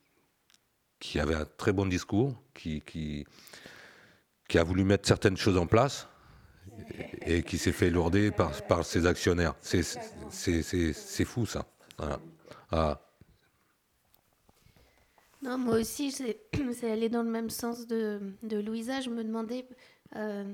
qui 1.01 1.18
avait 1.18 1.35
un 1.35 1.47
très 1.57 1.73
bon 1.73 1.85
discours, 1.85 2.33
qui, 2.55 2.81
qui, 2.81 3.27
a 4.57 4.62
voulu 4.62 4.85
mettre 4.85 5.09
certaines 5.09 5.37
choses 5.37 5.57
en 5.57 5.66
place 5.66 6.07
et, 7.27 7.42
qui 7.42 7.59
s'est 7.59 7.73
fait 7.73 7.90
lourder 7.90 8.31
par, 8.31 8.53
par 8.68 8.85
ses 8.85 9.05
actionnaires. 9.05 9.57
C'est 9.61 11.25
fou, 11.25 11.44
ça. 11.44 11.66
Voilà. 11.99 12.20
Ah, 12.70 13.01
Non, 15.45 15.59
moi 15.59 15.77
aussi, 15.81 16.11
c'est 16.11 16.41
aller 16.91 17.09
dans 17.09 17.23
le 17.23 17.31
même 17.31 17.51
sens 17.51 17.87
de, 17.87 18.21
de 18.43 18.57
Louisa. 18.59 19.01
Je 19.01 19.11
me 19.11 19.23
demandais 19.23 19.67
euh, 20.17 20.45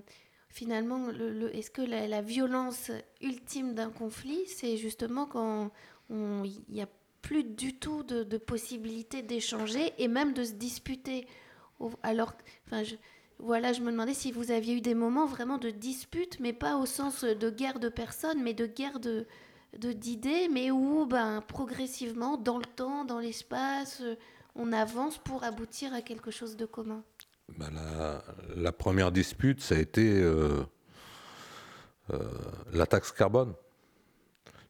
finalement, 0.49 1.07
le, 1.11 1.33
le- 1.33 1.57
est-ce 1.57 1.71
que 1.71 1.83
la, 1.83 2.21
violence 2.23 2.91
ultime 3.21 3.75
d'un 3.75 3.91
conflit, 3.91 4.41
c'est 4.47 4.77
justement 4.77 5.27
quand 5.27 5.71
il 6.11 6.63
n'y 6.69 6.83
a 6.83 6.89
plus 7.23 7.45
du 7.45 7.79
tout 7.79 8.03
de, 8.03 8.25
de 8.25 8.37
possibilité 8.39 9.23
d'échanger 9.23 9.93
et 9.99 10.09
même 10.09 10.33
de 10.33 10.43
se 10.45 10.53
disputer. 10.55 11.27
Alors, 12.03 12.33
enfin, 12.67 12.83
je, 12.83 12.97
voilà, 13.39 13.73
je 13.73 13.81
me 13.83 13.93
demandais 13.93 14.15
si 14.15 14.33
vous 14.33 14.51
aviez 14.51 14.75
eu 14.75 14.81
des 14.81 14.95
moments 14.95 15.27
vraiment 15.27 15.59
de 15.59 15.71
dispute, 15.71 16.41
mais 16.41 16.53
pas 16.53 16.77
au 16.77 16.87
sens 16.87 17.23
de 17.25 17.51
guerre 17.51 17.79
de 17.79 17.89
personnes, 17.89 18.43
mais 18.43 18.55
de 18.55 18.67
guerre 18.67 18.99
de 19.01 19.27
d'idées, 19.79 20.49
mais 20.51 20.73
où 20.73 21.07
ben, 21.07 21.43
progressivement, 21.47 22.37
dans 22.37 22.59
le 22.59 22.65
temps, 22.65 23.05
dans 23.05 23.21
l'espace, 23.21 24.03
on 24.57 24.73
avance 24.73 25.19
pour 25.19 25.45
aboutir 25.45 25.93
à 25.95 26.03
quelque 26.03 26.31
chose 26.31 26.57
de 26.57 26.67
commun. 26.67 27.03
ben 27.59 27.71
la, 27.75 28.23
la 28.57 28.73
première 28.73 29.13
dispute, 29.13 29.61
ça 29.61 29.75
a 29.75 29.79
été 29.79 30.21
euh, 30.23 30.63
euh, 32.13 32.19
la 32.73 32.87
taxe 32.87 33.13
carbone. 33.13 33.55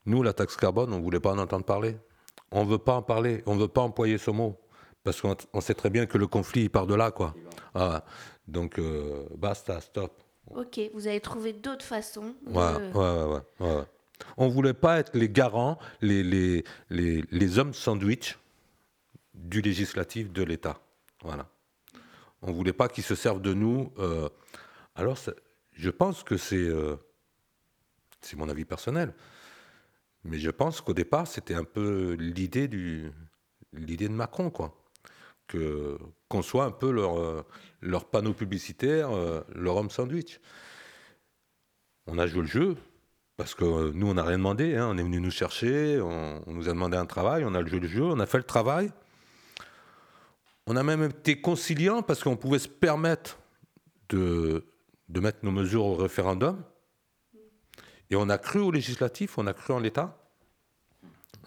Nous, 0.06 0.22
la 0.22 0.32
taxe 0.32 0.56
carbone, 0.56 0.92
on 0.92 0.98
ne 0.98 1.02
voulait 1.02 1.20
pas 1.20 1.32
en 1.32 1.38
entendre 1.38 1.64
parler. 1.64 1.96
On 2.52 2.64
ne 2.64 2.70
veut 2.70 2.78
pas 2.78 2.94
en 2.94 3.02
parler, 3.02 3.42
on 3.46 3.54
ne 3.54 3.60
veut 3.60 3.68
pas 3.68 3.82
employer 3.82 4.18
ce 4.18 4.30
mot. 4.30 4.58
Parce 5.04 5.20
qu'on 5.20 5.36
on 5.52 5.60
sait 5.60 5.74
très 5.74 5.88
bien 5.88 6.04
que 6.06 6.18
le 6.18 6.26
conflit, 6.26 6.62
il 6.64 6.70
part 6.70 6.86
de 6.86 6.94
là, 6.94 7.10
quoi. 7.10 7.34
Ah, 7.74 8.04
donc, 8.46 8.78
euh, 8.78 9.24
basta, 9.36 9.80
stop. 9.80 10.22
Ok, 10.54 10.80
vous 10.94 11.06
avez 11.06 11.20
trouvé 11.20 11.52
d'autres 11.52 11.84
façons. 11.84 12.34
de- 12.46 12.50
Ouais, 12.52 12.62
ouais, 12.62 12.92
ouais, 12.94 13.24
ouais, 13.24 13.42
ouais, 13.60 13.76
ouais. 13.76 13.84
On 14.36 14.48
ne 14.48 14.52
voulait 14.52 14.74
pas 14.74 14.98
être 14.98 15.12
les 15.16 15.28
garants, 15.30 15.78
les, 16.02 16.22
les, 16.22 16.64
les, 16.90 17.24
les 17.30 17.58
hommes 17.58 17.72
sandwich 17.72 18.38
du 19.34 19.60
législatif 19.60 20.32
de 20.32 20.42
l'État. 20.42 20.80
Voilà. 21.22 21.48
On 22.42 22.48
ne 22.48 22.52
voulait 22.52 22.72
pas 22.72 22.88
qu'ils 22.88 23.04
se 23.04 23.14
servent 23.14 23.42
de 23.42 23.54
nous. 23.54 23.92
euh, 23.98 24.28
alors, 24.94 25.18
je 25.72 25.90
pense 25.90 26.22
que 26.22 26.36
c'est 26.36 26.56
euh, 26.56 26.96
c'est 28.20 28.36
mon 28.36 28.48
avis 28.48 28.64
personnel. 28.64 29.14
Mais 30.24 30.38
je 30.38 30.50
pense 30.50 30.80
qu'au 30.80 30.92
départ, 30.92 31.26
c'était 31.26 31.54
un 31.54 31.64
peu 31.64 32.12
l'idée 32.18 32.68
du 32.68 33.10
l'idée 33.72 34.08
de 34.08 34.14
Macron, 34.14 34.50
quoi. 34.50 34.76
Qu'on 36.28 36.42
soit 36.42 36.64
un 36.64 36.70
peu 36.70 36.90
leur 36.90 37.18
euh, 37.18 37.44
leur 37.80 38.04
panneau 38.08 38.34
publicitaire, 38.34 39.10
leur 39.54 39.76
homme 39.76 39.90
sandwich. 39.90 40.40
On 42.06 42.18
a 42.18 42.26
joué 42.26 42.42
le 42.42 42.46
jeu 42.46 42.76
parce 43.36 43.54
que 43.54 43.92
nous, 43.92 44.06
on 44.06 44.14
n'a 44.14 44.22
rien 44.22 44.36
demandé. 44.36 44.76
Hein. 44.76 44.88
On 44.90 44.98
est 44.98 45.02
venu 45.02 45.18
nous 45.18 45.30
chercher, 45.30 45.98
on, 45.98 46.42
nous 46.46 46.68
a 46.68 46.72
demandé 46.72 46.98
un 46.98 47.06
travail, 47.06 47.42
on 47.46 47.54
a 47.54 47.64
joué 47.64 47.80
le 47.80 47.88
jeu, 47.88 48.02
on 48.02 48.20
a 48.20 48.26
fait 48.26 48.36
le 48.36 48.44
travail. 48.44 48.92
On 50.66 50.76
a 50.76 50.82
même 50.82 51.02
été 51.02 51.40
conciliant 51.40 52.02
parce 52.02 52.22
qu'on 52.22 52.36
pouvait 52.36 52.58
se 52.58 52.68
permettre 52.68 53.38
de, 54.08 54.64
mettre 55.08 55.38
nos 55.42 55.50
mesures 55.50 55.84
au 55.84 55.94
référendum. 55.94 56.62
Et 58.10 58.16
on 58.16 58.28
a 58.28 58.38
cru 58.38 58.60
au 58.60 58.70
législatif, 58.70 59.38
on 59.38 59.46
a 59.46 59.54
cru 59.54 59.72
en 59.72 59.78
l'État. 59.78 60.16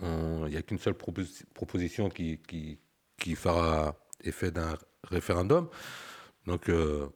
Il 0.01 0.49
n'y 0.49 0.57
a 0.57 0.61
qu'une 0.61 0.79
seule 0.79 0.95
proposition 0.95 2.09
qui, 2.09 2.79
fera 3.35 3.95
effet 4.23 4.51
d'un 4.51 4.77
référendum. 5.03 5.69
Donc, 6.45 6.69
euh, 6.69 7.07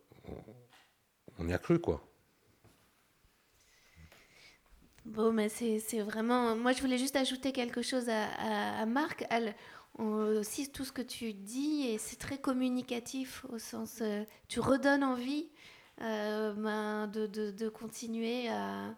on 1.39 1.47
y 1.47 1.53
a 1.53 1.57
cru, 1.57 1.79
quoi. 1.79 2.07
Bon, 5.07 5.31
mais 5.31 5.47
c'est 5.47 6.01
vraiment. 6.01 6.55
Moi, 6.55 6.73
je 6.73 6.81
voulais 6.81 6.97
juste 6.97 7.15
ajouter 7.15 7.53
quelque 7.53 7.81
chose 7.81 8.10
à, 8.10 8.86
Marc. 8.86 9.25
Aussi, 9.97 10.69
tout 10.69 10.86
ce 10.86 10.91
que 10.91 11.01
tu 11.01 11.33
dis, 11.33 11.88
et 11.88 11.97
c'est 11.97 12.17
très 12.17 12.38
communicatif 12.38 13.45
au 13.49 13.60
sens. 13.60 13.99
Euh, 14.01 14.23
tu 14.47 14.60
redonnes 14.60 15.03
envie 15.03 15.47
euh, 16.01 16.53
ben, 16.53 17.07
de, 17.07 17.27
de, 17.27 17.51
de, 17.51 17.69
continuer 17.69 18.47
à. 18.49 18.93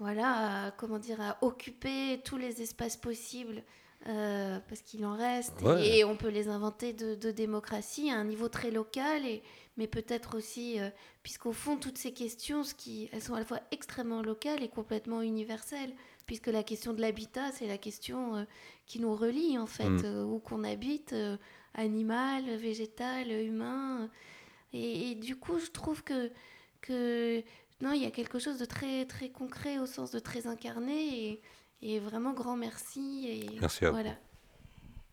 Voilà, 0.00 0.72
comment 0.76 1.00
dire, 1.00 1.20
à 1.20 1.38
occuper 1.40 2.20
tous 2.24 2.36
les 2.36 2.62
espaces 2.62 2.96
possibles 2.96 3.64
euh, 4.06 4.58
parce 4.68 4.80
qu'il 4.80 5.04
en 5.04 5.16
reste, 5.16 5.60
et, 5.80 6.04
on 6.04 6.16
peut 6.16 6.28
les 6.28 6.48
inventer 6.48 6.92
de, 6.92 7.30
démocratie 7.32 8.10
à 8.10 8.14
un 8.14 8.24
niveau 8.24 8.48
très 8.48 8.70
local, 8.70 9.26
et, 9.26 9.42
mais 9.76 9.88
peut-être 9.88 10.36
aussi, 10.36 10.78
euh, 10.78 10.88
puisqu'au 11.24 11.52
fond, 11.52 11.76
toutes 11.76 11.98
ces 11.98 12.12
questions, 12.12 12.62
ce 12.62 12.74
qui, 12.74 13.08
elles 13.12 13.22
sont 13.22 13.34
à 13.34 13.40
la 13.40 13.44
fois 13.44 13.60
extrêmement 13.72 14.22
locales 14.22 14.62
et 14.62 14.68
complètement 14.68 15.20
universelles, 15.20 15.92
puisque 16.28 16.46
la 16.46 16.62
question 16.62 16.92
de 16.92 17.00
l'habitat, 17.00 17.50
c'est 17.50 17.66
la 17.66 17.78
question 17.78 18.36
euh, 18.36 18.44
qui 18.86 19.00
nous 19.00 19.16
relie, 19.16 19.58
en 19.58 19.66
fait, 19.66 19.88
mm. 19.88 20.32
où 20.32 20.38
qu'on 20.38 20.62
habite, 20.62 21.12
animal, 21.74 22.44
végétal, 22.56 23.32
humain. 23.32 24.08
Et, 24.72 25.16
du 25.16 25.34
coup, 25.34 25.58
je 25.58 25.70
trouve 25.72 26.04
que, 26.04 26.30
que 26.80 27.42
non, 27.80 27.92
il 27.92 28.02
y 28.02 28.06
a 28.06 28.12
quelque 28.12 28.38
chose 28.38 28.60
de 28.60 28.64
très, 28.64 29.04
très 29.06 29.30
concret 29.30 29.80
au 29.80 29.86
sens 29.86 30.12
de 30.12 30.20
très 30.20 30.46
incarné, 30.46 31.26
et 31.26 31.42
et 31.82 31.98
vraiment 31.98 32.32
grand 32.32 32.56
merci. 32.56 33.26
Et 33.28 33.60
merci 33.60 33.84
à 33.84 33.90
voilà. 33.90 34.16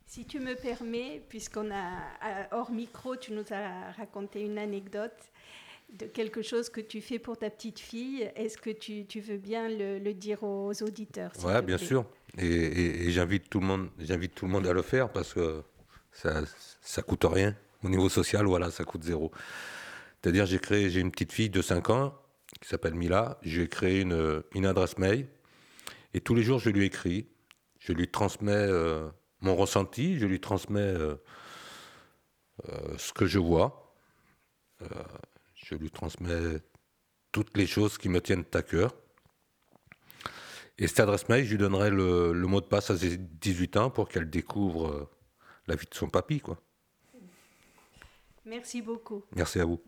Si 0.07 0.25
tu 0.25 0.39
me 0.39 0.55
permets, 0.55 1.23
puisqu'on 1.29 1.71
a, 1.71 2.47
hors 2.51 2.71
micro, 2.71 3.15
tu 3.15 3.33
nous 3.33 3.45
as 3.51 3.91
raconté 3.91 4.41
une 4.41 4.57
anecdote 4.57 5.31
de 5.93 6.05
quelque 6.05 6.41
chose 6.41 6.69
que 6.69 6.81
tu 6.81 7.01
fais 7.01 7.19
pour 7.19 7.37
ta 7.37 7.49
petite 7.49 7.79
fille. 7.79 8.29
Est-ce 8.35 8.57
que 8.57 8.69
tu, 8.69 9.05
tu, 9.05 9.19
veux 9.19 9.37
bien 9.37 9.67
le, 9.69 10.13
dire 10.13 10.43
aux 10.43 10.73
auditeurs 10.81 11.31
Oui, 11.43 11.61
bien 11.61 11.77
sûr. 11.77 12.05
Et, 12.37 13.09
j'invite 13.11 13.49
tout 13.49 13.59
le 13.59 13.67
monde, 13.67 13.89
j'invite 13.99 14.35
tout 14.35 14.45
le 14.45 14.51
monde 14.51 14.67
à 14.67 14.73
le 14.73 14.81
faire 14.81 15.09
parce 15.09 15.33
que 15.33 15.61
ça, 16.11 16.41
ça 16.81 17.01
coûte 17.01 17.25
rien. 17.25 17.55
Au 17.83 17.89
niveau 17.89 18.09
social, 18.09 18.45
voilà, 18.45 18.71
ça 18.71 18.83
coûte 18.83 19.03
zéro. 19.03 19.31
C'est-à-dire, 20.21 20.45
j'ai 20.45 20.59
créé, 20.59 20.89
j'ai 20.89 21.01
une 21.01 21.11
petite 21.11 21.31
fille 21.31 21.49
de 21.49 21.61
5 21.61 21.89
ans 21.91 22.13
qui 22.59 22.67
s'appelle 22.67 22.95
Mila. 22.95 23.37
J'ai 23.43 23.67
créé 23.67 24.01
une, 24.01 24.43
une 24.53 24.65
adresse 24.65 24.97
mail 24.97 25.27
et 26.15 26.21
tous 26.21 26.33
les 26.33 26.43
jours, 26.43 26.59
je 26.59 26.69
lui 26.69 26.85
écris, 26.85 27.27
je 27.77 27.91
lui 27.91 28.09
transmets 28.09 28.53
euh, 28.53 29.09
mon 29.41 29.53
ressenti, 29.53 30.17
je 30.17 30.25
lui 30.25 30.39
transmets 30.39 30.79
euh, 30.79 31.15
euh, 32.69 32.97
ce 32.97 33.11
que 33.11 33.25
je 33.25 33.37
vois, 33.37 33.93
je 35.65 35.73
lui 35.73 35.89
transmets 35.89 36.59
toutes 37.31 37.57
les 37.57 37.65
choses 37.65 37.97
qui 37.97 38.07
me 38.07 38.21
tiennent 38.21 38.45
à 38.53 38.61
cœur. 38.61 38.95
Et 40.77 40.87
cette 40.87 40.99
adresse 40.99 41.27
mail, 41.27 41.43
je 41.43 41.51
lui 41.51 41.57
donnerai 41.57 41.89
le, 41.89 42.33
mot 42.33 42.61
de 42.61 42.67
passe 42.67 42.91
à 42.91 42.97
ses 42.97 43.17
18 43.17 43.77
ans 43.77 43.89
pour 43.89 44.07
qu'elle 44.07 44.29
découvre 44.29 45.09
la 45.67 45.75
vie 45.75 45.87
de 45.89 45.95
son 45.95 46.07
papy. 46.07 46.39
Quoi. 46.39 46.61
Merci 48.45 48.83
beaucoup. 48.83 49.23
Merci 49.35 49.59
à 49.59 49.65
vous. 49.65 49.81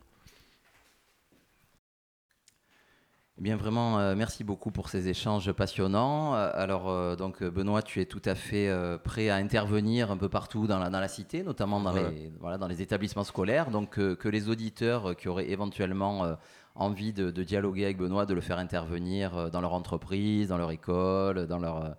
Eh 3.39 3.43
bien 3.43 3.55
vraiment, 3.55 3.99
euh, 3.99 4.15
merci 4.15 4.43
beaucoup 4.43 4.71
pour 4.71 4.89
ces 4.89 5.09
échanges 5.09 5.51
passionnants. 5.51 6.33
Euh, 6.33 6.49
alors 6.55 6.89
euh, 6.89 7.15
donc 7.15 7.43
Benoît, 7.43 7.83
tu 7.83 8.01
es 8.01 8.05
tout 8.05 8.21
à 8.25 8.33
fait 8.33 8.67
prêt 9.03 9.29
à 9.29 9.35
intervenir 9.35 10.09
un 10.09 10.17
peu 10.17 10.27
partout 10.27 10.65
dans 10.65 10.79
la, 10.79 10.89
dans 10.89 10.99
la 10.99 11.07
cité, 11.07 11.43
notamment 11.43 11.79
dans, 11.79 11.91
les, 11.91 12.31
voilà, 12.39 12.57
dans 12.57 12.67
les 12.67 12.81
établissements 12.81 13.23
scolaires. 13.23 13.69
Donc 13.69 13.91
que 13.91 14.27
les 14.27 14.49
auditeurs 14.49 15.15
qui 15.15 15.27
auraient 15.27 15.49
éventuellement 15.49 16.35
envie 16.73 17.13
de, 17.13 17.29
de, 17.29 17.43
dialoguer 17.43 17.85
avec 17.85 17.97
Benoît, 17.97 18.25
de 18.25 18.33
le 18.33 18.41
faire 18.41 18.57
intervenir 18.57 19.51
dans 19.51 19.61
leur 19.61 19.73
entreprise, 19.73 20.47
dans 20.47 20.57
leur 20.57 20.71
école, 20.71 21.45
dans 21.45 21.59
leur 21.59 21.95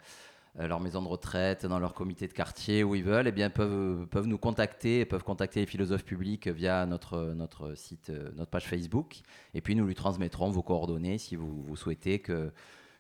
leur 0.67 0.81
maison 0.81 1.03
de 1.03 1.09
retraite, 1.09 1.67
dans 1.67 1.79
leur 1.79 1.95
comité 1.95 2.27
de 2.27 2.33
quartier, 2.33 2.83
où 2.83 2.95
ils 2.95 3.05
veulent, 3.05 3.29
eh 3.29 3.33
bien, 3.33 3.51
peuvent, 3.51 4.07
peuvent 4.09 4.27
nous 4.27 4.39
contacter, 4.39 5.05
peuvent 5.05 5.23
contacter 5.23 5.61
les 5.61 5.67
philosophes 5.67 6.05
publics 6.05 6.49
via 6.49 6.85
notre, 6.87 7.33
notre 7.35 7.75
site, 7.77 8.11
euh, 8.11 8.31
notre 8.35 8.51
page 8.51 8.67
Facebook. 8.67 9.21
Et 9.55 9.61
puis, 9.61 9.77
nous 9.77 9.87
lui 9.87 9.95
transmettrons 9.95 10.51
vos 10.51 10.63
coordonnées 10.63 11.19
si 11.19 11.37
vous, 11.37 11.63
vous 11.63 11.77
souhaitez 11.77 12.19
que, 12.19 12.51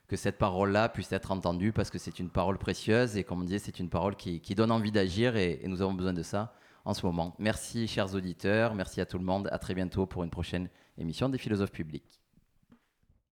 que 0.07 0.16
cette 0.16 0.38
parole-là 0.38 0.88
puisse 0.88 1.11
être 1.12 1.33
entendue, 1.33 1.73
parce 1.73 1.90
que 1.90 1.99
c'est 1.99 2.21
une 2.21 2.31
parole 2.31 2.59
précieuse. 2.59 3.16
Et 3.16 3.25
comme 3.25 3.40
on 3.40 3.44
disait, 3.44 3.59
c'est 3.59 3.81
une 3.81 3.88
parole 3.90 4.14
qui, 4.14 4.40
qui 4.40 4.55
donne 4.55 4.71
envie 4.71 4.92
d'agir 4.92 5.37
et, 5.37 5.59
et 5.62 5.68
nous 5.68 5.83
avons 5.83 5.94
besoin 5.94 6.12
de 6.12 6.23
ça 6.23 6.55
en 6.85 6.94
ce 6.94 7.05
moment. 7.05 7.35
Merci, 7.38 7.87
chers 7.88 8.14
auditeurs. 8.14 8.75
Merci 8.75 9.01
à 9.01 9.07
tout 9.07 9.18
le 9.18 9.25
monde. 9.25 9.49
À 9.51 9.59
très 9.59 9.75
bientôt 9.75 10.07
pour 10.07 10.23
une 10.23 10.31
prochaine 10.31 10.68
émission 10.97 11.29
des 11.29 11.38
philosophes 11.38 11.73
publics. 11.73 12.17